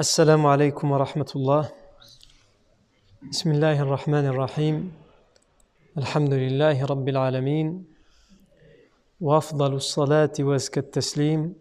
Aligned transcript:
السلام 0.00 0.46
عليكم 0.46 0.90
ورحمة 0.90 1.30
الله. 1.36 1.68
بسم 3.30 3.50
الله 3.50 3.82
الرحمن 3.82 4.26
الرحيم. 4.32 4.92
الحمد 5.98 6.32
لله 6.34 6.84
رب 6.84 7.08
العالمين. 7.08 7.84
وأفضل 9.20 9.74
الصلاة 9.74 10.32
وأزكى 10.40 10.80
التسليم 10.80 11.54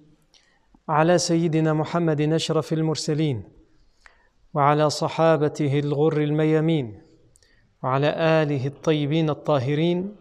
على 0.90 1.18
سيدنا 1.18 1.74
محمد 1.74 2.22
أشرف 2.22 2.74
المرسلين 2.74 3.44
وعلى 4.54 4.90
صحابته 4.90 5.80
الغر 5.80 6.18
الميامين 6.22 7.02
وعلى 7.84 8.10
آله 8.44 8.68
الطيبين 8.68 9.30
الطاهرين 9.30 10.16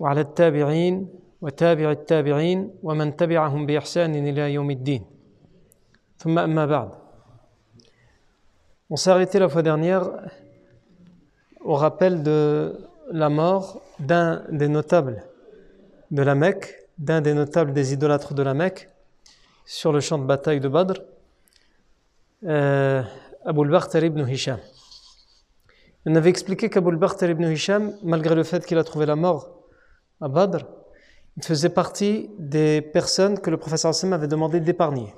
وعلى 0.00 0.20
التابعين 0.20 1.08
وتابع 1.40 1.90
التابعين 1.90 2.58
ومن 2.82 3.16
تبعهم 3.16 3.66
بإحسان 3.66 4.28
إلى 4.28 4.54
يوم 4.54 4.70
الدين. 4.70 5.02
ثم 6.16 6.38
أما 6.38 6.66
بعد. 6.66 7.03
On 8.90 8.96
s'est 8.96 9.10
arrêté 9.10 9.38
la 9.38 9.48
fois 9.48 9.62
dernière 9.62 10.10
au 11.64 11.74
rappel 11.74 12.22
de 12.22 12.86
la 13.10 13.30
mort 13.30 13.80
d'un 13.98 14.44
des 14.50 14.68
notables 14.68 15.24
de 16.10 16.22
la 16.22 16.34
Mecque, 16.34 16.86
d'un 16.98 17.22
des 17.22 17.32
notables 17.32 17.72
des 17.72 17.94
idolâtres 17.94 18.34
de 18.34 18.42
la 18.42 18.52
Mecque, 18.52 18.90
sur 19.64 19.90
le 19.90 20.00
champ 20.00 20.18
de 20.18 20.26
bataille 20.26 20.60
de 20.60 20.68
Badr, 20.68 21.00
euh, 22.44 23.02
Abu 23.46 23.74
al 23.74 24.04
ibn 24.04 24.28
Hisham. 24.28 24.58
On 26.04 26.14
avait 26.14 26.28
expliqué 26.28 26.68
qu'Abu 26.68 26.90
al 26.90 27.30
ibn 27.30 27.44
Hisham, 27.44 27.94
malgré 28.02 28.34
le 28.34 28.44
fait 28.44 28.66
qu'il 28.66 28.76
a 28.76 28.84
trouvé 28.84 29.06
la 29.06 29.16
mort 29.16 29.48
à 30.20 30.28
Badr, 30.28 30.66
il 31.38 31.42
faisait 31.42 31.70
partie 31.70 32.30
des 32.38 32.82
personnes 32.82 33.40
que 33.40 33.48
le 33.48 33.56
professeur 33.56 33.88
Hassan 33.88 34.12
avait 34.12 34.28
demandé 34.28 34.60
d'épargner 34.60 35.14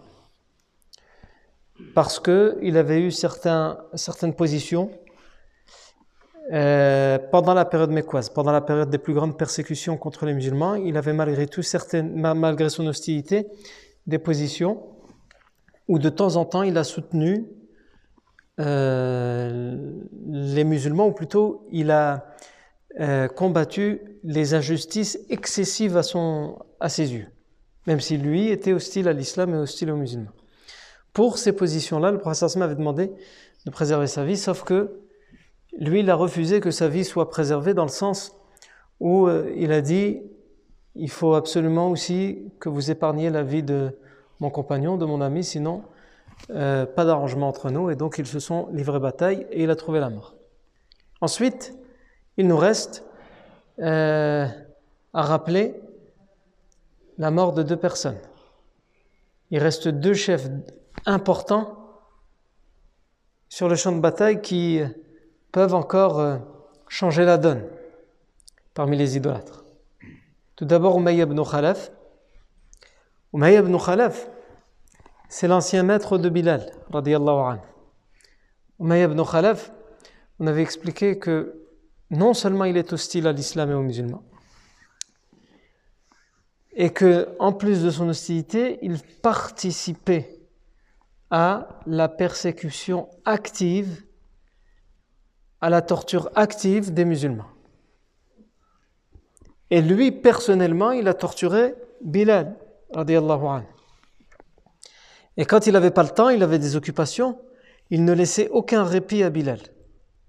parce 1.94 2.20
qu'il 2.20 2.76
avait 2.76 3.00
eu 3.00 3.10
certaines 3.10 4.34
positions 4.36 4.90
euh, 6.52 7.18
pendant 7.32 7.54
la 7.54 7.64
période 7.64 7.90
mécoise, 7.90 8.30
pendant 8.30 8.52
la 8.52 8.60
période 8.60 8.88
des 8.88 8.98
plus 8.98 9.14
grandes 9.14 9.36
persécutions 9.36 9.96
contre 9.96 10.26
les 10.26 10.34
musulmans. 10.34 10.76
Il 10.76 10.96
avait 10.96 11.12
malgré 11.12 11.46
tout, 11.46 11.62
certaines, 11.62 12.14
malgré 12.14 12.68
son 12.68 12.86
hostilité, 12.86 13.46
des 14.06 14.18
positions 14.18 14.84
où 15.88 15.98
de 15.98 16.08
temps 16.08 16.36
en 16.36 16.44
temps 16.44 16.62
il 16.62 16.78
a 16.78 16.84
soutenu 16.84 17.46
euh, 18.60 19.76
les 20.28 20.64
musulmans, 20.64 21.08
ou 21.08 21.12
plutôt 21.12 21.66
il 21.70 21.90
a 21.90 22.34
euh, 23.00 23.28
combattu 23.28 24.00
les 24.22 24.54
injustices 24.54 25.18
excessives 25.28 25.96
à, 25.96 26.02
à 26.80 26.88
ses 26.88 27.12
yeux, 27.12 27.26
même 27.86 28.00
si 28.00 28.16
lui 28.16 28.48
était 28.48 28.72
hostile 28.72 29.08
à 29.08 29.12
l'islam 29.12 29.52
et 29.54 29.58
hostile 29.58 29.90
aux 29.90 29.96
musulmans. 29.96 30.30
Pour 31.16 31.38
ces 31.38 31.54
positions-là, 31.54 32.10
le 32.10 32.18
professeur 32.18 32.48
Asma 32.48 32.66
avait 32.66 32.74
demandé 32.74 33.10
de 33.64 33.70
préserver 33.70 34.06
sa 34.06 34.22
vie, 34.22 34.36
sauf 34.36 34.64
que 34.64 35.00
lui, 35.78 36.00
il 36.00 36.10
a 36.10 36.14
refusé 36.14 36.60
que 36.60 36.70
sa 36.70 36.88
vie 36.88 37.06
soit 37.06 37.30
préservée 37.30 37.72
dans 37.72 37.84
le 37.84 37.88
sens 37.88 38.36
où 39.00 39.26
euh, 39.26 39.50
il 39.56 39.72
a 39.72 39.80
dit 39.80 40.20
il 40.94 41.08
faut 41.08 41.32
absolument 41.32 41.90
aussi 41.90 42.52
que 42.60 42.68
vous 42.68 42.90
épargniez 42.90 43.30
la 43.30 43.42
vie 43.42 43.62
de 43.62 43.98
mon 44.40 44.50
compagnon, 44.50 44.98
de 44.98 45.06
mon 45.06 45.22
ami, 45.22 45.42
sinon 45.42 45.84
euh, 46.50 46.84
pas 46.84 47.06
d'arrangement 47.06 47.48
entre 47.48 47.70
nous. 47.70 47.88
Et 47.88 47.96
donc 47.96 48.18
ils 48.18 48.26
se 48.26 48.38
sont 48.38 48.68
livrés 48.74 49.00
bataille 49.00 49.46
et 49.50 49.62
il 49.62 49.70
a 49.70 49.74
trouvé 49.74 50.00
la 50.00 50.10
mort. 50.10 50.34
Ensuite, 51.22 51.72
il 52.36 52.46
nous 52.46 52.58
reste 52.58 53.06
euh, 53.78 54.46
à 55.14 55.22
rappeler 55.22 55.76
la 57.16 57.30
mort 57.30 57.54
de 57.54 57.62
deux 57.62 57.78
personnes. 57.78 58.18
Il 59.50 59.60
reste 59.60 59.88
deux 59.88 60.12
chefs 60.12 60.50
importants 61.04 61.86
sur 63.48 63.68
le 63.68 63.76
champ 63.76 63.92
de 63.92 64.00
bataille 64.00 64.40
qui 64.40 64.80
peuvent 65.52 65.74
encore 65.74 66.20
euh, 66.20 66.38
changer 66.88 67.24
la 67.24 67.38
donne 67.38 67.64
parmi 68.74 68.96
les 68.96 69.16
idolâtres. 69.16 69.64
Tout 70.56 70.64
d'abord, 70.64 70.98
Umayya 70.98 71.24
ibn 71.24 71.42
Khalaf. 71.42 71.90
Umayya 73.32 73.60
ibn 73.60 73.76
Khalaf, 73.76 74.28
c'est 75.28 75.48
l'ancien 75.48 75.82
maître 75.82 76.18
de 76.18 76.28
Bilal, 76.28 76.70
radiallahu 76.90 77.52
anhu. 77.52 77.60
Umayya 78.78 79.04
ibn 79.06 79.22
Khalaf, 79.22 79.72
on 80.38 80.46
avait 80.46 80.62
expliqué 80.62 81.18
que 81.18 81.66
non 82.10 82.34
seulement 82.34 82.64
il 82.64 82.76
est 82.76 82.92
hostile 82.92 83.26
à 83.26 83.32
l'islam 83.32 83.70
et 83.70 83.74
aux 83.74 83.82
musulmans, 83.82 84.22
et 86.72 86.90
que 86.90 87.28
en 87.38 87.52
plus 87.52 87.82
de 87.82 87.90
son 87.90 88.08
hostilité, 88.08 88.78
il 88.82 88.98
participait 89.22 90.35
à 91.30 91.80
la 91.86 92.08
persécution 92.08 93.08
active, 93.24 94.04
à 95.60 95.70
la 95.70 95.82
torture 95.82 96.30
active 96.34 96.92
des 96.92 97.04
musulmans. 97.04 97.50
Et 99.70 99.82
lui, 99.82 100.12
personnellement, 100.12 100.92
il 100.92 101.08
a 101.08 101.14
torturé 101.14 101.74
Bilal, 102.02 102.56
anhu. 102.94 103.64
Et 105.36 105.44
quand 105.44 105.66
il 105.66 105.72
n'avait 105.72 105.90
pas 105.90 106.02
le 106.02 106.10
temps, 106.10 106.28
il 106.28 106.42
avait 106.42 106.58
des 106.58 106.76
occupations, 106.76 107.38
il 107.90 108.04
ne 108.04 108.12
laissait 108.12 108.48
aucun 108.50 108.84
répit 108.84 109.22
à 109.22 109.30
Bilal. 109.30 109.60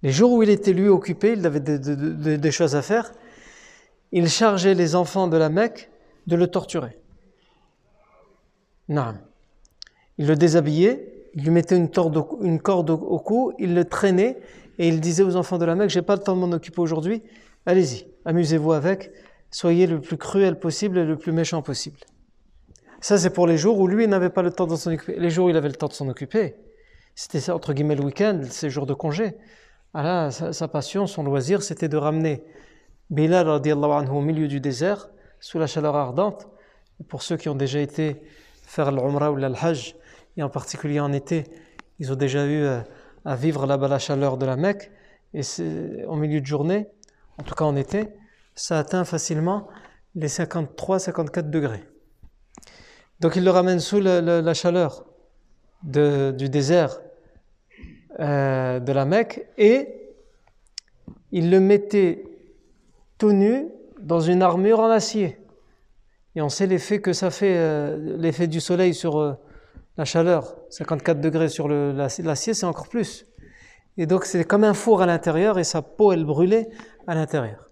Les 0.03 0.11
jours 0.11 0.31
où 0.31 0.43
il 0.43 0.49
était 0.49 0.73
lui 0.73 0.87
occupé, 0.87 1.33
il 1.33 1.45
avait 1.45 1.59
des, 1.59 2.51
choses 2.51 2.75
à 2.75 2.81
faire, 2.81 3.11
il 4.11 4.29
chargeait 4.29 4.73
les 4.73 4.95
enfants 4.95 5.27
de 5.27 5.37
la 5.37 5.49
Mecque 5.49 5.89
de 6.27 6.35
le 6.35 6.47
torturer. 6.47 6.99
Non. 8.89 9.15
Il 10.17 10.27
le 10.27 10.35
déshabillait, 10.35 11.17
il 11.33 11.43
lui 11.43 11.51
mettait 11.51 11.77
une, 11.77 11.89
corde 11.89 12.17
au, 12.17 13.19
cou, 13.19 13.53
il 13.59 13.75
le 13.75 13.85
traînait 13.85 14.39
et 14.79 14.87
il 14.87 14.99
disait 14.99 15.23
aux 15.23 15.35
enfants 15.35 15.57
de 15.57 15.65
la 15.65 15.75
Mecque, 15.75 15.89
j'ai 15.89 16.01
pas 16.01 16.15
le 16.15 16.21
temps 16.21 16.35
de 16.35 16.41
m'en 16.41 16.51
occuper 16.51 16.81
aujourd'hui, 16.81 17.21
allez-y, 17.65 18.07
amusez-vous 18.25 18.73
avec, 18.73 19.11
soyez 19.51 19.87
le 19.87 20.01
plus 20.01 20.17
cruel 20.17 20.59
possible 20.59 20.97
et 20.97 21.05
le 21.05 21.17
plus 21.17 21.31
méchant 21.31 21.61
possible. 21.61 21.99
Ça, 22.99 23.17
c'est 23.17 23.29
pour 23.29 23.45
les 23.45 23.57
jours 23.57 23.79
où 23.79 23.87
lui 23.87 24.07
n'avait 24.07 24.29
pas 24.29 24.41
le 24.41 24.51
temps 24.51 24.65
de 24.65 24.75
s'en 24.75 24.91
occuper. 24.91 25.19
Les 25.19 25.29
jours 25.29 25.45
où 25.45 25.49
il 25.49 25.57
avait 25.57 25.69
le 25.69 25.75
temps 25.75 25.87
de 25.87 25.93
s'en 25.93 26.07
occuper, 26.09 26.55
c'était 27.13 27.51
entre 27.51 27.73
guillemets 27.73 27.95
le 27.95 28.03
week-end, 28.03 28.41
ses 28.49 28.69
jours 28.69 28.85
de 28.85 28.93
congé. 28.93 29.35
Ah 29.93 30.29
sa, 30.31 30.67
passion, 30.67 31.07
son 31.07 31.23
loisir, 31.23 31.61
c'était 31.63 31.87
de 31.87 31.97
ramener 31.97 32.43
Bilal 33.09 33.47
anhu, 33.49 34.09
au 34.09 34.21
milieu 34.21 34.47
du 34.47 34.59
désert, 34.59 35.09
sous 35.39 35.59
la 35.59 35.67
chaleur 35.67 35.95
ardente. 35.95 36.47
pour 37.07 37.21
ceux 37.21 37.37
qui 37.37 37.49
ont 37.49 37.55
déjà 37.55 37.79
été 37.79 38.21
faire 38.63 38.91
l'Umrah 38.91 39.31
ou 39.31 39.35
l'Hajj, 39.35 39.95
et 40.37 40.43
en 40.43 40.49
particulier 40.49 40.99
en 40.99 41.11
été, 41.11 41.43
ils 41.99 42.11
ont 42.11 42.15
déjà 42.15 42.45
eu 42.45 42.63
euh, 42.63 42.79
à 43.25 43.35
vivre 43.35 43.65
là-bas 43.65 43.87
la 43.87 43.99
chaleur 43.99 44.37
de 44.37 44.45
la 44.45 44.55
Mecque, 44.55 44.91
et 45.33 45.41
en 46.07 46.15
milieu 46.15 46.39
de 46.39 46.45
journée, 46.45 46.87
en 47.37 47.43
tout 47.43 47.53
cas 47.53 47.65
en 47.65 47.75
été, 47.75 48.07
ça 48.55 48.79
atteint 48.79 49.03
facilement 49.03 49.67
les 50.15 50.27
53-54 50.27 51.49
degrés. 51.49 51.83
Donc 53.19 53.35
il 53.35 53.43
le 53.43 53.51
ramène 53.51 53.79
sous 53.79 53.99
la 53.99 54.53
chaleur 54.53 55.05
du 55.83 56.49
désert 56.49 56.99
euh, 58.19 58.79
de 58.79 58.91
la 58.91 59.05
Mecque 59.05 59.45
et 59.57 59.93
il 61.31 61.51
le 61.51 61.59
mettait 61.59 62.23
tout 63.17 63.31
nu 63.31 63.67
dans 63.99 64.21
une 64.21 64.41
armure 64.41 64.79
en 64.79 64.89
acier. 64.89 65.37
Et 66.35 66.41
on 66.41 66.49
sait 66.49 66.67
l'effet 66.67 67.01
que 67.01 67.13
ça 67.13 67.31
fait, 67.31 67.57
euh, 67.57 68.17
l'effet 68.17 68.47
du 68.47 68.59
soleil 68.59 68.93
sur 68.93 69.37
la 69.97 70.05
chaleur, 70.05 70.55
54 70.69 71.19
degrés 71.19 71.49
sur 71.49 71.67
l'acier, 71.67 72.53
c'est 72.53 72.65
encore 72.65 72.87
plus. 72.87 73.25
Et 73.97 74.05
donc 74.05 74.25
c'est 74.25 74.43
comme 74.43 74.63
un 74.63 74.73
four 74.73 75.01
à 75.01 75.05
l'intérieur 75.05 75.57
et 75.57 75.63
sa 75.63 75.81
peau, 75.81 76.11
elle 76.11 76.23
brûlait 76.23 76.69
à 77.07 77.15
l'intérieur. 77.15 77.71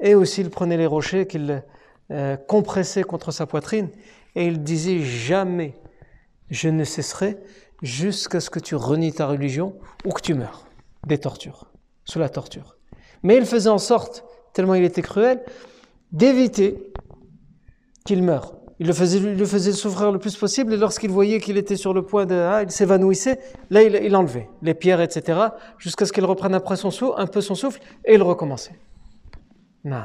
Et 0.00 0.14
aussi 0.14 0.40
il 0.40 0.50
prenait 0.50 0.78
les 0.78 0.86
rochers 0.86 1.26
qu'il 1.26 1.62
euh, 2.10 2.36
compressait 2.36 3.02
contre 3.02 3.30
sa 3.30 3.46
poitrine 3.46 3.90
et 4.34 4.46
il 4.46 4.62
disait 4.62 5.00
jamais 5.00 5.74
je 6.50 6.70
ne 6.70 6.84
cesserai 6.84 7.38
jusqu'à 7.82 8.40
ce 8.40 8.48
que 8.48 8.58
tu 8.58 8.74
renies 8.74 9.12
ta 9.12 9.26
religion 9.26 9.78
ou 10.06 10.12
que 10.12 10.22
tu 10.22 10.32
meurs 10.32 10.66
des 11.06 11.18
tortures, 11.18 11.70
sous 12.04 12.18
la 12.18 12.28
torture. 12.28 12.76
Mais 13.22 13.36
il 13.36 13.44
faisait 13.44 13.68
en 13.68 13.78
sorte, 13.78 14.24
tellement 14.54 14.74
il 14.74 14.84
était 14.84 15.02
cruel, 15.02 15.44
d'éviter 16.12 16.92
qu'il 18.04 18.22
meure. 18.22 18.57
Il 18.80 18.86
le 18.86 18.92
faisait, 18.92 19.72
souffrir 19.72 20.12
le 20.12 20.20
plus 20.20 20.36
possible 20.36 20.72
et 20.72 20.76
lorsqu'il 20.76 21.10
voyait 21.10 21.40
qu'il 21.40 21.56
était 21.56 21.76
sur 21.76 21.92
le 21.92 22.02
point 22.02 22.26
de... 22.26 22.34
Ah, 22.36 22.62
il 22.62 22.70
s'évanouissait, 22.70 23.40
là 23.70 23.82
il, 23.82 23.96
il, 23.96 24.14
enlevait 24.14 24.48
les 24.62 24.74
pierres, 24.74 25.00
etc. 25.00 25.36
jusqu'à 25.78 26.06
ce 26.06 26.12
qu'il 26.12 26.24
reprenne 26.24 26.54
après 26.54 26.76
son 26.76 26.92
souffle, 26.92 27.14
un 27.20 27.26
peu 27.26 27.40
son 27.40 27.56
souffle 27.56 27.80
et 28.04 28.14
il 28.14 28.22
recommençait. 28.22 28.78
Non. 29.84 30.04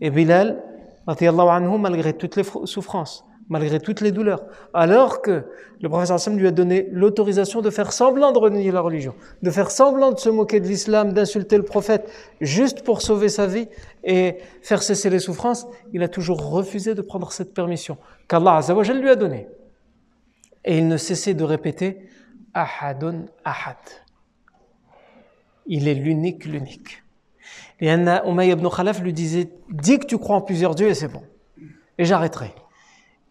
Et 0.00 0.08
Bilal, 0.08 0.62
anhu, 1.06 1.78
malgré 1.78 2.14
toutes 2.14 2.36
les 2.36 2.44
souffrances, 2.64 3.25
malgré 3.48 3.78
toutes 3.80 4.00
les 4.00 4.12
douleurs, 4.12 4.44
alors 4.74 5.22
que 5.22 5.44
le 5.80 5.88
professeur 5.88 6.16
Hassan 6.16 6.36
lui 6.36 6.46
a 6.46 6.50
donné 6.50 6.88
l'autorisation 6.90 7.60
de 7.60 7.70
faire 7.70 7.92
semblant 7.92 8.32
de 8.32 8.38
renier 8.38 8.70
la 8.70 8.80
religion, 8.80 9.14
de 9.42 9.50
faire 9.50 9.70
semblant 9.70 10.12
de 10.12 10.18
se 10.18 10.28
moquer 10.28 10.60
de 10.60 10.66
l'islam, 10.66 11.12
d'insulter 11.12 11.56
le 11.56 11.62
prophète, 11.62 12.10
juste 12.40 12.82
pour 12.82 13.02
sauver 13.02 13.28
sa 13.28 13.46
vie 13.46 13.68
et 14.02 14.38
faire 14.62 14.82
cesser 14.82 15.10
les 15.10 15.20
souffrances, 15.20 15.66
il 15.92 16.02
a 16.02 16.08
toujours 16.08 16.50
refusé 16.50 16.94
de 16.94 17.02
prendre 17.02 17.30
cette 17.30 17.54
permission 17.54 17.98
qu'Allah 18.28 18.60
lui 18.94 19.10
a 19.10 19.16
donnée. 19.16 19.48
Et 20.64 20.78
il 20.78 20.88
ne 20.88 20.96
cessait 20.96 21.34
de 21.34 21.44
répéter 21.44 22.08
Ahadun 22.52 23.26
Ahad. 23.44 23.76
Il 25.66 25.86
est 25.88 25.94
l'unique, 25.94 26.44
l'unique. 26.44 27.02
Et 27.80 27.90
Anna 27.90 28.26
Umayy 28.26 28.52
ibn 28.52 28.66
Khalaf 28.68 29.00
lui 29.00 29.12
disait 29.12 29.50
Dis 29.70 29.98
que 29.98 30.06
tu 30.06 30.18
crois 30.18 30.36
en 30.36 30.40
plusieurs 30.40 30.74
dieux 30.74 30.88
et 30.88 30.94
c'est 30.94 31.08
bon. 31.08 31.22
Et 31.98 32.04
j'arrêterai. 32.04 32.52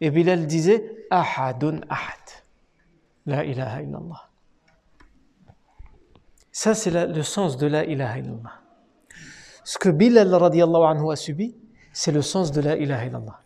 Et 0.01 0.11
Bilal 0.11 0.45
disait 0.47 1.05
Ahadun 1.09 1.81
Ahad. 1.89 2.25
La 3.25 3.43
ilaha 3.43 3.81
illallah. 3.81 4.29
Ça, 6.51 6.73
c'est 6.73 6.91
le 6.91 7.23
sens 7.23 7.57
de 7.57 7.67
la 7.67 7.83
ilaha 7.85 8.19
illallah. 8.19 8.61
Ce 9.63 9.77
que 9.77 9.89
Bilal 9.89 10.33
anhu 10.33 11.11
a 11.11 11.15
subi, 11.15 11.55
c'est 11.91 12.11
le 12.11 12.21
sens 12.21 12.51
de 12.51 12.61
la 12.61 12.77
ilaha 12.77 13.05
illallah. 13.05 13.39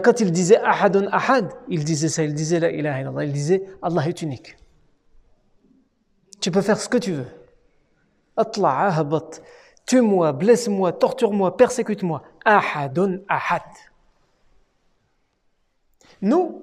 Quand 0.00 0.20
il 0.20 0.32
disait 0.32 0.58
ahadun 0.58 1.08
ahad, 1.12 1.52
il 1.68 1.84
disait 1.84 2.08
ça, 2.08 2.22
il 2.24 2.34
disait 2.34 2.60
la 2.60 2.70
ilaha 2.70 3.00
illallah, 3.00 3.24
il 3.24 3.32
disait 3.32 3.62
Allah 3.82 4.08
est 4.08 4.22
unique. 4.22 4.56
Tu 6.40 6.50
peux 6.50 6.62
faire 6.62 6.78
ce 6.78 6.88
que 6.88 6.98
tu 6.98 7.12
veux. 7.12 7.26
Atla, 8.36 8.86
ahabat, 8.86 9.30
tue-moi, 9.84 10.32
blesse-moi, 10.32 10.92
torture-moi, 10.92 11.56
persécute-moi. 11.56 12.22
Ahadun 12.44 13.18
ahad. 13.28 13.62
Nous, 16.22 16.62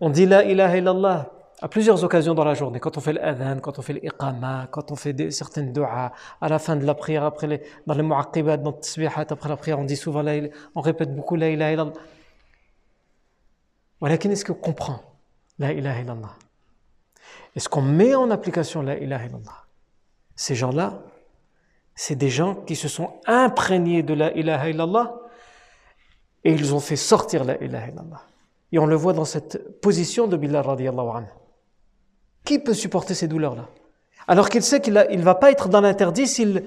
on 0.00 0.10
dit 0.10 0.26
la 0.26 0.44
ilaha 0.44 0.76
illallah 0.76 1.32
à 1.62 1.68
plusieurs 1.68 2.04
occasions 2.04 2.34
dans 2.34 2.44
la 2.44 2.54
journée, 2.54 2.80
quand 2.80 2.98
on 2.98 3.00
fait 3.00 3.14
l'adhan, 3.14 3.60
quand 3.60 3.78
on 3.78 3.82
fait 3.82 3.94
l'iqama, 3.94 4.68
quand 4.70 4.90
on 4.92 4.96
fait 4.96 5.30
certaines 5.30 5.72
du'as, 5.72 6.12
à 6.40 6.48
la 6.48 6.58
fin 6.58 6.76
de 6.76 6.84
la 6.84 6.94
prière, 6.94 7.24
après 7.24 7.46
les, 7.46 7.62
dans 7.86 7.94
les 7.94 8.02
mu'aqibat, 8.02 8.58
dans 8.58 8.72
le 8.72 9.32
après 9.32 9.48
la 9.48 9.56
prière, 9.56 9.78
on 9.78 9.84
dit 9.84 9.96
souvent, 9.96 10.22
on 10.74 10.80
répète 10.80 11.14
beaucoup 11.16 11.36
la 11.36 11.48
ilaha 11.48 11.72
illallah. 11.72 11.92
Voilà, 14.00 14.16
est-ce 14.16 14.44
qu'on 14.44 14.54
comprend 14.54 15.00
la 15.58 15.72
ilaha 15.72 16.00
illallah? 16.02 16.34
Est-ce 17.54 17.70
qu'on 17.70 17.82
met 17.82 18.14
en 18.14 18.30
application 18.30 18.82
la 18.82 18.98
ilaha 18.98 19.24
illallah? 19.24 19.64
Ces 20.34 20.54
gens-là, 20.54 21.00
c'est 21.94 22.16
des 22.16 22.28
gens 22.28 22.54
qui 22.54 22.76
se 22.76 22.88
sont 22.88 23.14
imprégnés 23.26 24.02
de 24.02 24.12
la 24.12 24.30
ilaha 24.36 24.68
illallah 24.68 25.14
et 26.44 26.52
ils 26.52 26.74
ont 26.74 26.80
fait 26.80 26.96
sortir 26.96 27.44
la 27.44 27.56
ilaha 27.62 27.88
illallah. 27.88 28.22
Et 28.72 28.78
on 28.78 28.86
le 28.86 28.96
voit 28.96 29.12
dans 29.12 29.24
cette 29.24 29.80
position 29.80 30.26
de 30.26 30.36
Bilal 30.36 30.64
radiallahu 30.64 31.08
anhu. 31.14 31.28
Qui 32.44 32.58
peut 32.58 32.74
supporter 32.74 33.14
ces 33.14 33.28
douleurs-là? 33.28 33.68
Alors 34.28 34.48
qu'il 34.48 34.62
sait 34.62 34.80
qu'il 34.80 34.94
ne 34.94 35.22
va 35.22 35.34
pas 35.34 35.50
être 35.50 35.68
dans 35.68 35.80
l'interdit 35.80 36.26
s'il 36.26 36.64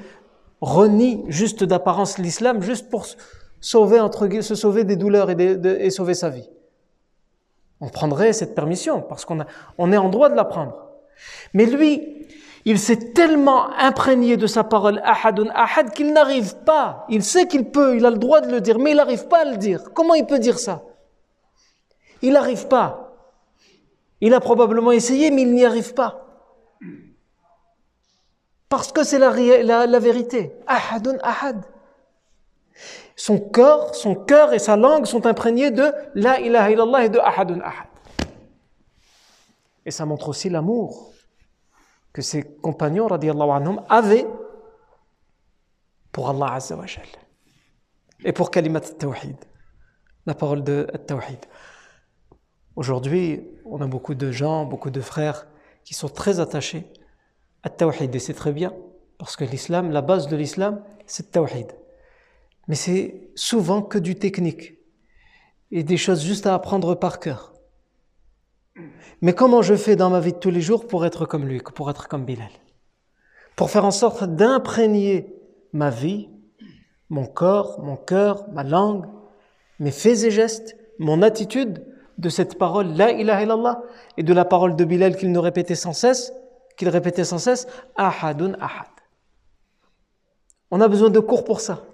renie 0.61 1.23
juste 1.27 1.63
d'apparence 1.63 2.17
l'islam, 2.17 2.61
juste 2.61 2.89
pour 2.89 3.05
sauver, 3.61 3.99
se 4.41 4.55
sauver 4.55 4.83
des 4.83 4.95
douleurs 4.95 5.29
et, 5.29 5.89
sauver 5.89 6.13
sa 6.13 6.29
vie. 6.29 6.49
On 7.81 7.89
prendrait 7.89 8.33
cette 8.33 8.55
permission 8.55 9.01
parce 9.01 9.25
qu'on 9.25 9.39
on 9.77 9.91
est 9.91 9.97
en 9.97 10.09
droit 10.09 10.29
de 10.29 10.35
la 10.35 10.45
prendre. 10.45 10.75
Mais 11.53 11.65
lui, 11.65 12.27
il 12.65 12.77
s'est 12.77 13.13
tellement 13.13 13.71
imprégné 13.77 14.37
de 14.37 14.47
sa 14.47 14.63
parole 14.63 15.01
ahadun 15.03 15.49
ahad 15.53 15.91
qu'il 15.91 16.13
n'arrive 16.13 16.55
pas. 16.65 17.05
Il 17.09 17.23
sait 17.23 17.47
qu'il 17.47 17.71
peut, 17.71 17.95
il 17.95 18.05
a 18.05 18.09
le 18.09 18.17
droit 18.17 18.41
de 18.41 18.51
le 18.51 18.61
dire, 18.61 18.79
mais 18.79 18.91
il 18.91 18.97
n'arrive 18.97 19.27
pas 19.27 19.41
à 19.41 19.45
le 19.45 19.57
dire. 19.57 19.93
Comment 19.93 20.13
il 20.13 20.25
peut 20.25 20.39
dire 20.39 20.59
ça? 20.59 20.83
Il 22.21 22.33
n'arrive 22.33 22.67
pas. 22.67 23.13
Il 24.21 24.33
a 24.33 24.39
probablement 24.39 24.91
essayé, 24.91 25.31
mais 25.31 25.43
il 25.43 25.53
n'y 25.53 25.65
arrive 25.65 25.93
pas. 25.93 26.25
Parce 28.67 28.91
que 28.91 29.03
c'est 29.03 29.17
la, 29.17 29.99
vérité. 29.99 30.53
Ahadun 30.67 31.17
ahad. 31.23 31.65
Son 33.15 33.39
corps, 33.39 33.95
son 33.95 34.15
cœur 34.15 34.53
et 34.53 34.59
sa 34.59 34.77
langue 34.77 35.05
sont 35.05 35.25
imprégnés 35.25 35.71
de 35.71 35.91
la 36.13 36.39
ilaha 36.39 36.71
illallah 36.71 37.05
et 37.05 37.09
de 37.09 37.19
ahadun 37.19 37.59
ahad. 37.61 37.87
Et 39.85 39.91
ça 39.91 40.05
montre 40.05 40.29
aussi 40.29 40.49
l'amour 40.49 41.13
que 42.13 42.21
ses 42.21 42.43
compagnons, 42.43 43.07
radiallahu 43.07 43.49
anhum, 43.49 43.81
avaient 43.89 44.27
pour 46.11 46.29
Allah 46.29 46.53
Azza 46.53 46.75
wa 46.75 46.85
Et 48.23 48.33
pour 48.33 48.51
kalimat 48.51 48.81
tawhid, 48.81 49.37
la 50.25 50.35
parole 50.35 50.63
de 50.63 50.87
tawhid. 51.07 51.39
Aujourd'hui, 52.75 53.41
on 53.65 53.81
a 53.81 53.87
beaucoup 53.87 54.15
de 54.15 54.31
gens, 54.31 54.65
beaucoup 54.65 54.89
de 54.89 55.01
frères 55.01 55.47
qui 55.83 55.93
sont 55.93 56.09
très 56.09 56.39
attachés 56.39 56.85
à 57.63 57.69
Tawhid 57.69 58.13
et 58.13 58.19
c'est 58.19 58.33
très 58.33 58.51
bien 58.51 58.73
parce 59.17 59.35
que 59.35 59.43
l'islam, 59.43 59.91
la 59.91 60.01
base 60.01 60.27
de 60.27 60.35
l'islam, 60.35 60.81
c'est 61.05 61.31
Tawhid. 61.31 61.67
Mais 62.67 62.75
c'est 62.75 63.31
souvent 63.35 63.81
que 63.81 63.97
du 63.97 64.15
technique 64.15 64.77
et 65.71 65.83
des 65.83 65.97
choses 65.97 66.23
juste 66.23 66.47
à 66.47 66.53
apprendre 66.53 66.95
par 66.95 67.19
cœur. 67.19 67.53
Mais 69.21 69.33
comment 69.33 69.61
je 69.61 69.75
fais 69.75 69.95
dans 69.95 70.09
ma 70.09 70.21
vie 70.21 70.33
de 70.33 70.37
tous 70.37 70.51
les 70.51 70.61
jours 70.61 70.87
pour 70.87 71.05
être 71.05 71.25
comme 71.25 71.45
lui, 71.45 71.59
pour 71.59 71.89
être 71.89 72.07
comme 72.07 72.25
Bilal? 72.25 72.51
Pour 73.55 73.69
faire 73.69 73.83
en 73.83 73.91
sorte 73.91 74.23
d'imprégner 74.23 75.35
ma 75.73 75.89
vie, 75.89 76.29
mon 77.09 77.25
corps, 77.25 77.81
mon 77.83 77.97
cœur, 77.97 78.47
ma 78.51 78.63
langue, 78.63 79.05
mes 79.79 79.91
faits 79.91 80.23
et 80.23 80.31
gestes, 80.31 80.77
mon 80.97 81.21
attitude 81.21 81.85
de 82.19 82.29
cette 82.29 82.57
parole 82.57 82.93
La 82.95 83.11
ilaha 83.11 83.43
illallah 83.43 83.81
et 84.17 84.23
de 84.23 84.33
la 84.33 84.45
parole 84.45 84.75
de 84.75 84.83
Bilal 84.83 85.15
qu'il 85.15 85.31
nous 85.31 85.41
répétait 85.41 85.75
sans 85.75 85.93
cesse, 85.93 86.33
qu'il 86.77 86.89
répétait 86.89 87.23
sans 87.23 87.37
cesse 87.39 87.67
Ahadun 87.95 88.53
ahad. 88.59 88.87
On 90.69 90.81
a 90.81 90.87
besoin 90.87 91.09
de 91.09 91.19
cours 91.19 91.45
pour 91.45 91.61
ça. 91.61 91.85